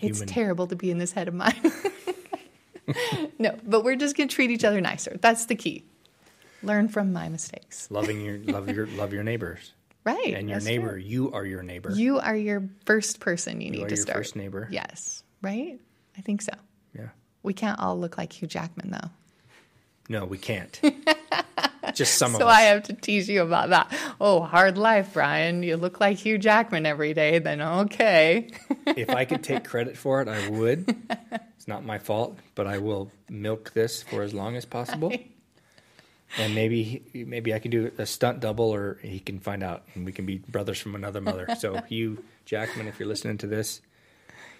It's 0.00 0.22
terrible 0.26 0.66
to 0.68 0.76
be 0.76 0.90
in 0.90 0.96
this 0.98 1.12
head 1.12 1.28
of 1.28 1.34
mine. 1.34 1.60
no, 3.38 3.58
but 3.64 3.84
we're 3.84 3.96
just 3.96 4.16
gonna 4.16 4.28
treat 4.28 4.50
each 4.50 4.64
other 4.64 4.80
nicer. 4.80 5.18
That's 5.20 5.44
the 5.46 5.54
key. 5.54 5.84
Learn 6.62 6.88
from 6.88 7.12
my 7.12 7.28
mistakes. 7.28 7.90
loving 7.90 8.20
your 8.24 8.38
love 8.38 8.68
your 8.70 8.86
love 9.02 9.12
your 9.12 9.22
neighbors 9.22 9.72
Right. 10.04 10.34
and 10.34 10.48
your 10.48 10.60
neighbor. 10.60 10.92
true. 10.92 11.00
You 11.00 11.32
are 11.32 11.44
your 11.44 11.62
neighbor. 11.62 11.90
You 11.92 12.18
are 12.18 12.34
your 12.36 12.68
first 12.86 13.20
person 13.20 13.60
you 13.60 13.66
You 13.66 13.72
need 13.72 13.82
are 13.84 13.88
to 13.88 13.94
your 13.96 14.02
start. 14.02 14.16
first 14.18 14.36
neighbor. 14.36 14.68
Yes. 14.70 15.22
Right? 15.42 15.78
I 16.16 16.20
think 16.22 16.42
so. 16.42 16.52
Yeah. 16.94 17.08
We 17.42 17.52
can't 17.52 17.78
all 17.78 17.98
look 17.98 18.16
like 18.18 18.32
Hugh 18.32 18.48
Jackman 18.48 18.90
though. 18.90 19.10
No, 20.08 20.24
we 20.24 20.38
can't. 20.38 20.80
Just 21.98 22.16
some 22.16 22.34
of 22.34 22.40
So 22.40 22.48
us. 22.48 22.56
I 22.56 22.60
have 22.62 22.84
to 22.84 22.92
tease 22.94 23.28
you 23.28 23.42
about 23.42 23.68
that. 23.70 23.92
Oh, 24.20 24.40
hard 24.40 24.78
life, 24.78 25.10
Brian. 25.12 25.62
You 25.62 25.76
look 25.76 26.00
like 26.00 26.16
Hugh 26.18 26.38
Jackman 26.38 26.86
every 26.86 27.12
day, 27.12 27.38
then 27.38 27.60
okay. 27.60 28.50
if 28.86 29.10
I 29.10 29.24
could 29.24 29.42
take 29.42 29.64
credit 29.64 29.96
for 29.96 30.22
it, 30.22 30.28
I 30.28 30.48
would. 30.48 30.94
It's 31.56 31.68
not 31.68 31.84
my 31.84 31.98
fault, 31.98 32.38
but 32.54 32.66
I 32.66 32.78
will 32.78 33.10
milk 33.28 33.72
this 33.74 34.02
for 34.02 34.22
as 34.22 34.32
long 34.32 34.56
as 34.56 34.64
possible. 34.64 35.12
And 36.36 36.54
maybe 36.54 37.02
maybe 37.14 37.54
I 37.54 37.58
can 37.58 37.70
do 37.70 37.90
a 37.96 38.04
stunt 38.04 38.40
double, 38.40 38.66
or 38.68 38.98
he 39.00 39.18
can 39.18 39.40
find 39.40 39.62
out, 39.62 39.84
and 39.94 40.04
we 40.04 40.12
can 40.12 40.26
be 40.26 40.36
brothers 40.36 40.78
from 40.78 40.94
another 40.94 41.22
mother. 41.22 41.46
So 41.58 41.80
Hugh 41.88 42.22
Jackman, 42.44 42.86
if 42.86 42.98
you're 43.00 43.08
listening 43.08 43.38
to 43.38 43.46
this, 43.46 43.80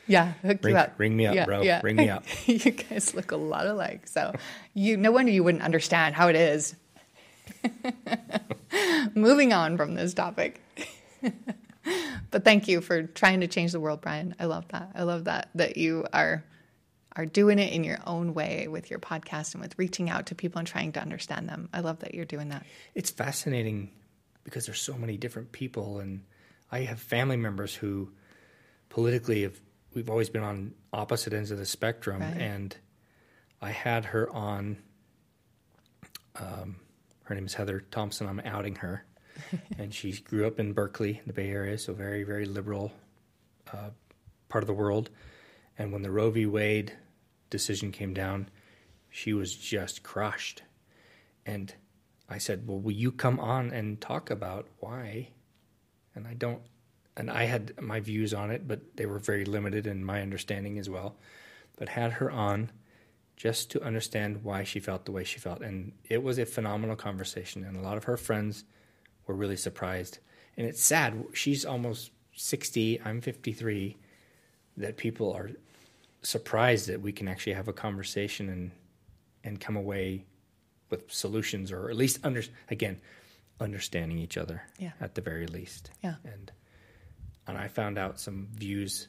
Yeah, 0.06 0.32
hook 0.40 0.60
Ring- 0.64 0.74
you 0.74 0.80
up. 0.80 0.94
ring 0.96 1.14
me 1.14 1.26
up, 1.26 1.34
Yeah, 1.34 1.44
bro. 1.44 1.60
yeah. 1.60 1.82
Ring 1.84 1.96
me 1.96 2.08
up. 2.08 2.24
you 2.46 2.58
guys 2.70 3.14
look 3.14 3.32
a 3.32 3.36
lot 3.36 3.66
alike. 3.66 4.08
So 4.08 4.32
you 4.72 4.96
no 4.96 5.12
wonder 5.12 5.30
you 5.30 5.44
wouldn't 5.44 5.62
understand 5.62 6.14
how 6.14 6.28
it 6.28 6.36
is. 6.36 6.74
Moving 9.14 9.52
on 9.52 9.76
from 9.76 9.94
this 9.94 10.14
topic. 10.14 10.60
but 12.30 12.44
thank 12.44 12.68
you 12.68 12.80
for 12.80 13.02
trying 13.04 13.40
to 13.40 13.46
change 13.46 13.72
the 13.72 13.80
world, 13.80 14.00
Brian. 14.00 14.34
I 14.38 14.44
love 14.46 14.66
that. 14.68 14.90
I 14.94 15.02
love 15.02 15.24
that 15.24 15.48
that 15.54 15.76
you 15.76 16.06
are 16.12 16.44
are 17.16 17.26
doing 17.26 17.58
it 17.58 17.72
in 17.72 17.82
your 17.82 17.98
own 18.06 18.32
way 18.34 18.68
with 18.68 18.90
your 18.90 19.00
podcast 19.00 19.54
and 19.54 19.62
with 19.62 19.76
reaching 19.78 20.08
out 20.08 20.26
to 20.26 20.34
people 20.36 20.58
and 20.60 20.68
trying 20.68 20.92
to 20.92 21.00
understand 21.00 21.48
them. 21.48 21.68
I 21.72 21.80
love 21.80 21.98
that 22.00 22.14
you're 22.14 22.24
doing 22.24 22.50
that. 22.50 22.64
it's 22.94 23.10
fascinating 23.10 23.90
because 24.44 24.66
there's 24.66 24.80
so 24.80 24.94
many 24.94 25.16
different 25.16 25.50
people, 25.52 25.98
and 25.98 26.22
I 26.70 26.80
have 26.80 27.00
family 27.00 27.36
members 27.36 27.74
who 27.74 28.10
politically 28.88 29.42
have 29.42 29.58
we've 29.94 30.10
always 30.10 30.28
been 30.28 30.44
on 30.44 30.74
opposite 30.92 31.32
ends 31.32 31.50
of 31.50 31.58
the 31.58 31.66
spectrum, 31.66 32.20
Right. 32.20 32.36
and 32.36 32.76
I 33.60 33.70
had 33.70 34.04
her 34.06 34.30
on. 34.30 34.78
Um, 36.36 36.76
her 37.28 37.34
name 37.34 37.44
is 37.44 37.54
Heather 37.54 37.80
Thompson. 37.90 38.26
I'm 38.26 38.40
outing 38.40 38.76
her, 38.76 39.04
and 39.78 39.92
she 39.92 40.12
grew 40.12 40.46
up 40.46 40.58
in 40.58 40.72
Berkeley, 40.72 41.20
the 41.26 41.34
Bay 41.34 41.50
Area, 41.50 41.76
so 41.76 41.92
very 41.92 42.22
very 42.24 42.46
liberal 42.46 42.90
uh, 43.70 43.90
part 44.48 44.64
of 44.64 44.66
the 44.66 44.72
world. 44.72 45.10
And 45.76 45.92
when 45.92 46.00
the 46.00 46.10
Roe 46.10 46.30
v. 46.30 46.46
Wade 46.46 46.94
decision 47.50 47.92
came 47.92 48.14
down, 48.14 48.48
she 49.10 49.34
was 49.34 49.54
just 49.54 50.02
crushed. 50.02 50.62
And 51.44 51.74
I 52.30 52.38
said, 52.38 52.66
"Well, 52.66 52.80
will 52.80 52.92
you 52.92 53.12
come 53.12 53.38
on 53.38 53.72
and 53.72 54.00
talk 54.00 54.30
about 54.30 54.66
why?" 54.80 55.28
And 56.14 56.26
I 56.26 56.32
don't, 56.32 56.62
and 57.14 57.30
I 57.30 57.44
had 57.44 57.78
my 57.78 58.00
views 58.00 58.32
on 58.32 58.50
it, 58.50 58.66
but 58.66 58.96
they 58.96 59.04
were 59.04 59.18
very 59.18 59.44
limited 59.44 59.86
in 59.86 60.02
my 60.02 60.22
understanding 60.22 60.78
as 60.78 60.88
well. 60.88 61.16
But 61.76 61.90
had 61.90 62.12
her 62.12 62.30
on 62.30 62.72
just 63.38 63.70
to 63.70 63.82
understand 63.84 64.42
why 64.42 64.64
she 64.64 64.80
felt 64.80 65.04
the 65.04 65.12
way 65.12 65.22
she 65.22 65.38
felt, 65.38 65.60
and 65.62 65.92
it 66.10 66.22
was 66.24 66.38
a 66.38 66.44
phenomenal 66.44 66.96
conversation. 66.96 67.62
And 67.64 67.76
a 67.76 67.80
lot 67.80 67.96
of 67.96 68.04
her 68.04 68.16
friends 68.16 68.64
were 69.26 69.34
really 69.34 69.56
surprised. 69.56 70.18
And 70.56 70.66
it's 70.66 70.82
sad. 70.82 71.24
She's 71.32 71.64
almost 71.64 72.10
sixty. 72.34 73.00
I'm 73.00 73.20
fifty 73.20 73.52
three. 73.52 73.96
That 74.76 74.96
people 74.96 75.32
are 75.32 75.50
surprised 76.22 76.88
that 76.88 77.00
we 77.00 77.12
can 77.12 77.28
actually 77.28 77.52
have 77.54 77.68
a 77.68 77.72
conversation 77.72 78.48
and 78.48 78.70
and 79.44 79.60
come 79.60 79.76
away 79.76 80.24
with 80.90 81.10
solutions 81.12 81.70
or 81.70 81.88
at 81.90 81.96
least 81.96 82.18
under 82.24 82.42
again 82.70 83.00
understanding 83.60 84.18
each 84.18 84.36
other 84.36 84.62
Yeah. 84.78 84.92
at 85.00 85.14
the 85.14 85.20
very 85.20 85.46
least 85.46 85.90
Yeah. 86.02 86.16
and 86.24 86.50
and 87.46 87.56
i 87.58 87.68
found 87.68 87.98
out 87.98 88.18
some 88.20 88.48
views 88.52 89.08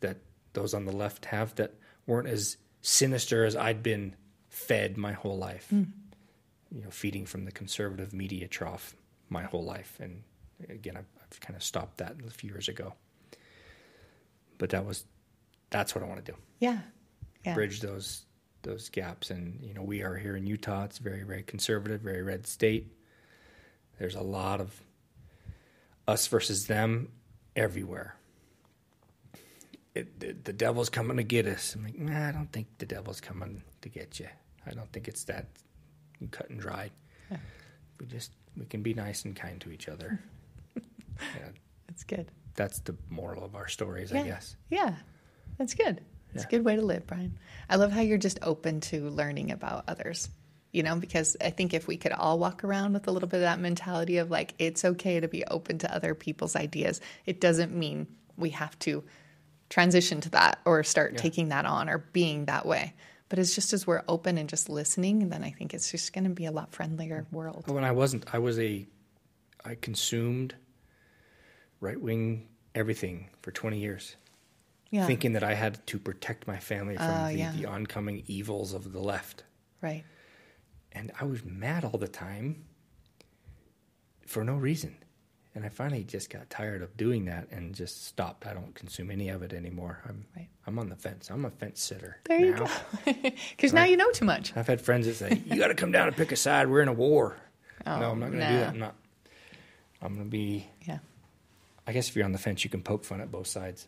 that 0.00 0.18
those 0.52 0.74
on 0.74 0.84
the 0.84 0.92
left 0.92 1.24
have 1.26 1.54
that 1.56 1.74
weren't 2.06 2.28
as 2.28 2.56
sinister 2.88 3.44
as 3.44 3.54
i'd 3.56 3.82
been 3.82 4.14
fed 4.48 4.96
my 4.96 5.12
whole 5.12 5.36
life 5.36 5.66
hmm. 5.70 5.84
you 6.70 6.82
know 6.82 6.90
feeding 6.90 7.26
from 7.26 7.44
the 7.44 7.52
conservative 7.52 8.12
media 8.12 8.48
trough 8.48 8.94
my 9.28 9.42
whole 9.42 9.64
life 9.64 9.98
and 10.00 10.22
again 10.68 10.96
i've, 10.96 11.06
I've 11.20 11.40
kind 11.40 11.56
of 11.56 11.62
stopped 11.62 11.98
that 11.98 12.16
a 12.26 12.30
few 12.30 12.50
years 12.50 12.68
ago 12.68 12.94
but 14.56 14.70
that 14.70 14.86
was 14.86 15.04
that's 15.70 15.94
what 15.94 16.02
i 16.02 16.06
want 16.06 16.24
to 16.24 16.32
do 16.32 16.38
Yeah. 16.60 16.78
Yeah. 17.44 17.54
bridge 17.54 17.80
those 17.80 18.24
those 18.62 18.88
gaps. 18.88 19.30
And 19.30 19.60
you 19.62 19.74
know, 19.74 19.82
we 19.82 20.02
are 20.02 20.16
here 20.16 20.36
in 20.36 20.46
Utah. 20.46 20.84
It's 20.84 20.98
very, 20.98 21.22
very 21.22 21.42
conservative, 21.42 22.00
very 22.00 22.22
red 22.22 22.46
state. 22.46 22.92
There's 23.98 24.14
a 24.14 24.22
lot 24.22 24.60
of 24.60 24.80
us 26.06 26.26
versus 26.26 26.66
them 26.66 27.08
everywhere. 27.56 28.16
It, 29.98 30.20
the, 30.20 30.32
the 30.44 30.52
devil's 30.52 30.88
coming 30.90 31.16
to 31.16 31.22
get 31.22 31.46
us. 31.46 31.74
I'm 31.74 31.84
like, 31.84 31.98
nah, 31.98 32.28
I 32.28 32.32
don't 32.32 32.50
think 32.52 32.66
the 32.78 32.86
devil's 32.86 33.20
coming 33.20 33.62
to 33.82 33.88
get 33.88 34.20
you. 34.20 34.28
I 34.66 34.70
don't 34.72 34.90
think 34.92 35.08
it's 35.08 35.24
that 35.24 35.46
cut 36.30 36.48
and 36.50 36.60
dried. 36.60 36.92
Yeah. 37.30 37.38
We 38.00 38.06
just 38.06 38.32
we 38.56 38.64
can 38.66 38.82
be 38.82 38.94
nice 38.94 39.24
and 39.24 39.34
kind 39.34 39.60
to 39.62 39.70
each 39.70 39.88
other. 39.88 40.20
yeah, 40.76 41.48
That's 41.88 42.04
good. 42.04 42.30
that's 42.54 42.78
the 42.80 42.94
moral 43.10 43.44
of 43.44 43.54
our 43.54 43.68
stories, 43.68 44.10
Yeah. 44.12 44.20
I 44.20 44.22
guess. 44.24 44.56
Yeah, 44.70 44.94
that's 45.58 45.74
good. 45.74 46.00
It's 46.34 46.42
Yeah. 46.44 46.48
a 46.48 46.50
good 46.50 46.64
way 46.64 46.76
to 46.76 46.82
live, 46.82 47.06
Brian. 47.06 47.38
I 47.68 47.76
love 47.76 47.90
how 47.92 48.00
you're 48.02 48.18
just 48.18 48.38
open 48.42 48.80
to 48.82 49.08
learning 49.10 49.50
about 49.50 49.84
others. 49.88 50.28
You 50.70 50.82
know, 50.82 50.96
because 50.96 51.34
I 51.40 51.48
think 51.50 51.72
if 51.72 51.86
we 51.88 51.96
could 51.96 52.12
all 52.12 52.38
walk 52.38 52.62
around 52.62 52.92
with 52.92 53.08
a 53.08 53.10
little 53.10 53.28
bit 53.28 53.38
of 53.38 53.42
that 53.42 53.58
mentality 53.58 54.18
of 54.18 54.30
like, 54.30 54.54
it's 54.58 54.84
okay 54.84 55.18
to 55.18 55.26
be 55.26 55.42
open 55.46 55.78
to 55.78 55.92
other 55.94 56.14
people's 56.14 56.54
ideas, 56.56 57.00
it 57.24 57.40
doesn't 57.40 57.74
mean 57.74 58.06
we 58.36 58.50
have 58.50 58.78
to 58.80 59.02
transition 59.70 60.20
to 60.22 60.30
that 60.30 60.60
or 60.64 60.82
start 60.82 61.12
Yeah. 61.12 61.18
taking 61.18 61.48
that 61.50 61.64
on 61.66 61.88
or 61.88 61.98
being 61.98 62.46
that 62.46 62.66
way. 62.66 62.94
But 63.28 63.38
it's 63.38 63.54
just 63.54 63.72
as 63.74 63.86
we're 63.86 64.02
open 64.08 64.38
and 64.38 64.48
just 64.48 64.68
listening, 64.70 65.28
then 65.28 65.44
I 65.44 65.50
think 65.50 65.74
it's 65.74 65.90
just 65.90 66.12
going 66.14 66.24
to 66.24 66.30
be 66.30 66.46
a 66.46 66.50
lot 66.50 66.72
friendlier 66.72 67.26
world. 67.30 67.64
When 67.68 67.84
I 67.84 67.92
wasn't, 67.92 68.24
I 68.34 68.38
was 68.38 68.58
a, 68.58 68.86
I 69.64 69.74
consumed 69.74 70.54
right 71.80 72.00
wing 72.00 72.48
everything 72.74 73.28
for 73.42 73.50
20 73.50 73.78
years, 73.78 74.16
Yeah, 74.90 75.06
thinking 75.06 75.32
that 75.34 75.42
I 75.44 75.52
had 75.54 75.86
to 75.88 75.98
protect 75.98 76.46
my 76.46 76.58
family 76.58 76.96
from 76.96 77.10
Oh, 77.10 77.26
the, 77.28 77.34
yeah. 77.38 77.52
the 77.52 77.66
oncoming 77.66 78.22
evils 78.26 78.72
of 78.72 78.92
the 78.92 79.00
left. 79.00 79.44
right. 79.82 80.04
And 80.92 81.12
I 81.20 81.24
was 81.24 81.44
mad 81.44 81.84
all 81.84 81.98
the 81.98 82.08
time 82.08 82.64
for 84.26 84.42
no 84.42 84.56
reason. 84.56 84.96
And 85.58 85.66
I 85.66 85.70
finally 85.70 86.04
just 86.04 86.30
got 86.30 86.48
tired 86.50 86.82
of 86.82 86.96
doing 86.96 87.24
that 87.24 87.48
and 87.50 87.74
just 87.74 88.06
stopped. 88.06 88.46
I 88.46 88.54
don't 88.54 88.72
consume 88.76 89.10
any 89.10 89.28
of 89.28 89.42
it 89.42 89.52
anymore. 89.52 89.98
I'm 90.08 90.24
Right. 90.36 90.46
I'm 90.68 90.78
on 90.78 90.88
the 90.88 90.94
fence. 90.94 91.30
I'm 91.30 91.44
a 91.44 91.50
fence 91.50 91.82
sitter. 91.82 92.16
There 92.26 92.38
you 92.38 92.52
now. 92.52 92.70
go. 93.04 93.12
Because 93.56 93.72
now 93.72 93.82
you 93.84 93.96
know 93.96 94.08
too 94.12 94.24
much. 94.24 94.52
I've 94.56 94.68
had 94.68 94.80
friends 94.80 95.06
that 95.08 95.14
say, 95.16 95.42
"You 95.46 95.56
got 95.56 95.66
to 95.68 95.74
come 95.74 95.90
down 95.90 96.06
and 96.06 96.16
pick 96.16 96.30
a 96.30 96.36
side. 96.36 96.68
We're 96.68 96.82
in 96.82 96.86
a 96.88 96.92
war." 96.92 97.36
Oh, 97.84 97.98
no, 97.98 98.10
I'm 98.12 98.20
not 98.20 98.26
going 98.30 98.38
to 98.40 98.48
do 98.48 98.56
that. 98.58 98.68
I'm 98.68 98.78
not. 98.78 98.94
I'm 100.00 100.14
going 100.14 100.26
to 100.26 100.30
be. 100.30 100.68
Yeah. 100.86 100.98
I 101.88 101.92
guess 101.92 102.08
if 102.08 102.14
you're 102.14 102.24
on 102.24 102.30
the 102.32 102.38
fence, 102.38 102.62
you 102.62 102.70
can 102.70 102.82
poke 102.82 103.04
fun 103.04 103.20
at 103.20 103.32
both 103.32 103.48
sides. 103.48 103.86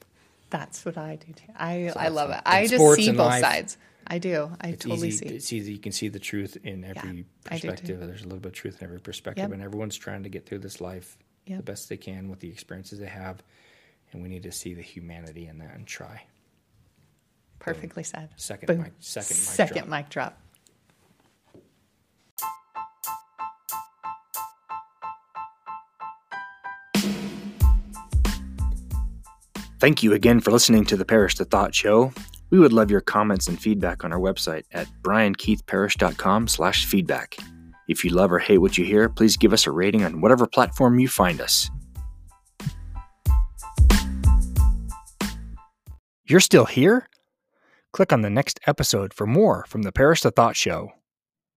That's 0.49 0.85
what 0.85 0.99
I 0.99 1.17
do 1.25 1.33
too. 1.33 1.53
I, 1.57 1.91
So 1.95 2.01
I 2.01 2.09
love 2.09 2.31
it. 2.31 2.41
I 2.45 2.67
just 2.67 2.85
see 2.97 3.11
both 3.13 3.19
life, 3.29 3.43
sides. 3.45 3.79
I 4.09 4.19
do. 4.19 4.51
I 4.61 4.71
It's 4.71 4.85
totally 4.85 5.09
easy. 5.09 5.29
see. 5.29 5.35
It's 5.37 5.53
easy. 5.53 5.73
You 5.75 5.79
can 5.79 5.93
see 5.93 6.09
the 6.09 6.19
truth 6.19 6.57
in 6.65 6.83
every 6.83 7.11
too. 7.19 7.25
perspective. 7.45 8.01
There's 8.01 8.23
a 8.23 8.25
little 8.25 8.41
bit 8.41 8.49
of 8.49 8.55
truth 8.55 8.79
in 8.81 8.85
every 8.89 8.99
perspective, 8.99 9.43
Yep. 9.45 9.53
and 9.53 9.63
everyone's 9.63 9.97
trying 9.97 10.25
to 10.25 10.29
get 10.29 10.47
through 10.47 10.59
this 10.59 10.81
life 10.81 11.17
the 11.57 11.63
best 11.63 11.89
they 11.89 11.97
can 11.97 12.29
with 12.29 12.41
the 12.41 12.49
experiences 12.49 12.99
they 12.99 13.07
have, 13.07 13.43
and 14.13 14.23
we 14.23 14.29
need 14.29 14.43
to 14.45 14.53
see 14.53 14.75
the 14.75 14.83
humanity 14.83 15.47
in 15.47 15.59
that 15.59 15.75
and 15.75 15.87
try. 15.87 16.23
Perfectly 17.59 18.03
said. 18.03 18.31
Second 18.37 18.67
Boom. 18.67 18.79
mic. 18.83 18.93
Second 19.01 19.37
mic. 19.37 19.45
Second 19.45 19.83
drop. 19.83 19.89
mic 19.89 20.09
drop. 20.09 20.41
Thank 29.79 30.03
you 30.03 30.13
again 30.13 30.41
for 30.41 30.51
listening 30.51 30.85
to 30.87 30.97
the 30.97 31.07
Parrish 31.07 31.37
the 31.37 31.47
Thought 31.47 31.75
Show. 31.75 32.13
We 32.51 32.59
would 32.59 32.73
love 32.73 32.91
your 32.91 33.01
comments 33.01 33.49
and 33.49 33.59
feedback 33.59 34.05
on 34.05 34.13
our 34.13 34.19
website 34.19 34.65
at 34.73 34.89
briankeithparrish.com 35.03 36.49
slash 36.49 36.85
feedback. 36.85 37.37
If 37.91 38.05
you 38.05 38.11
love 38.13 38.31
or 38.31 38.39
hate 38.39 38.59
what 38.59 38.79
you 38.79 38.85
hear, 38.85 39.09
please 39.09 39.37
give 39.37 39.53
us 39.53 39.67
a 39.67 39.73
rating 39.73 40.05
on 40.05 40.21
whatever 40.21 40.47
platform 40.47 41.01
you 41.01 41.09
find 41.09 41.41
us. 41.41 41.69
You're 46.25 46.39
still 46.39 46.67
here? 46.67 47.09
Click 47.93 48.13
on 48.13 48.21
the 48.23 48.31
next 48.31 48.61
episode 48.69 49.13
for 49.13 49.27
more 49.27 49.65
from 49.67 49.83
the 49.83 49.91
Parrish 49.91 50.21
the 50.21 50.31
Thought 50.31 50.55
Show. 50.55 50.93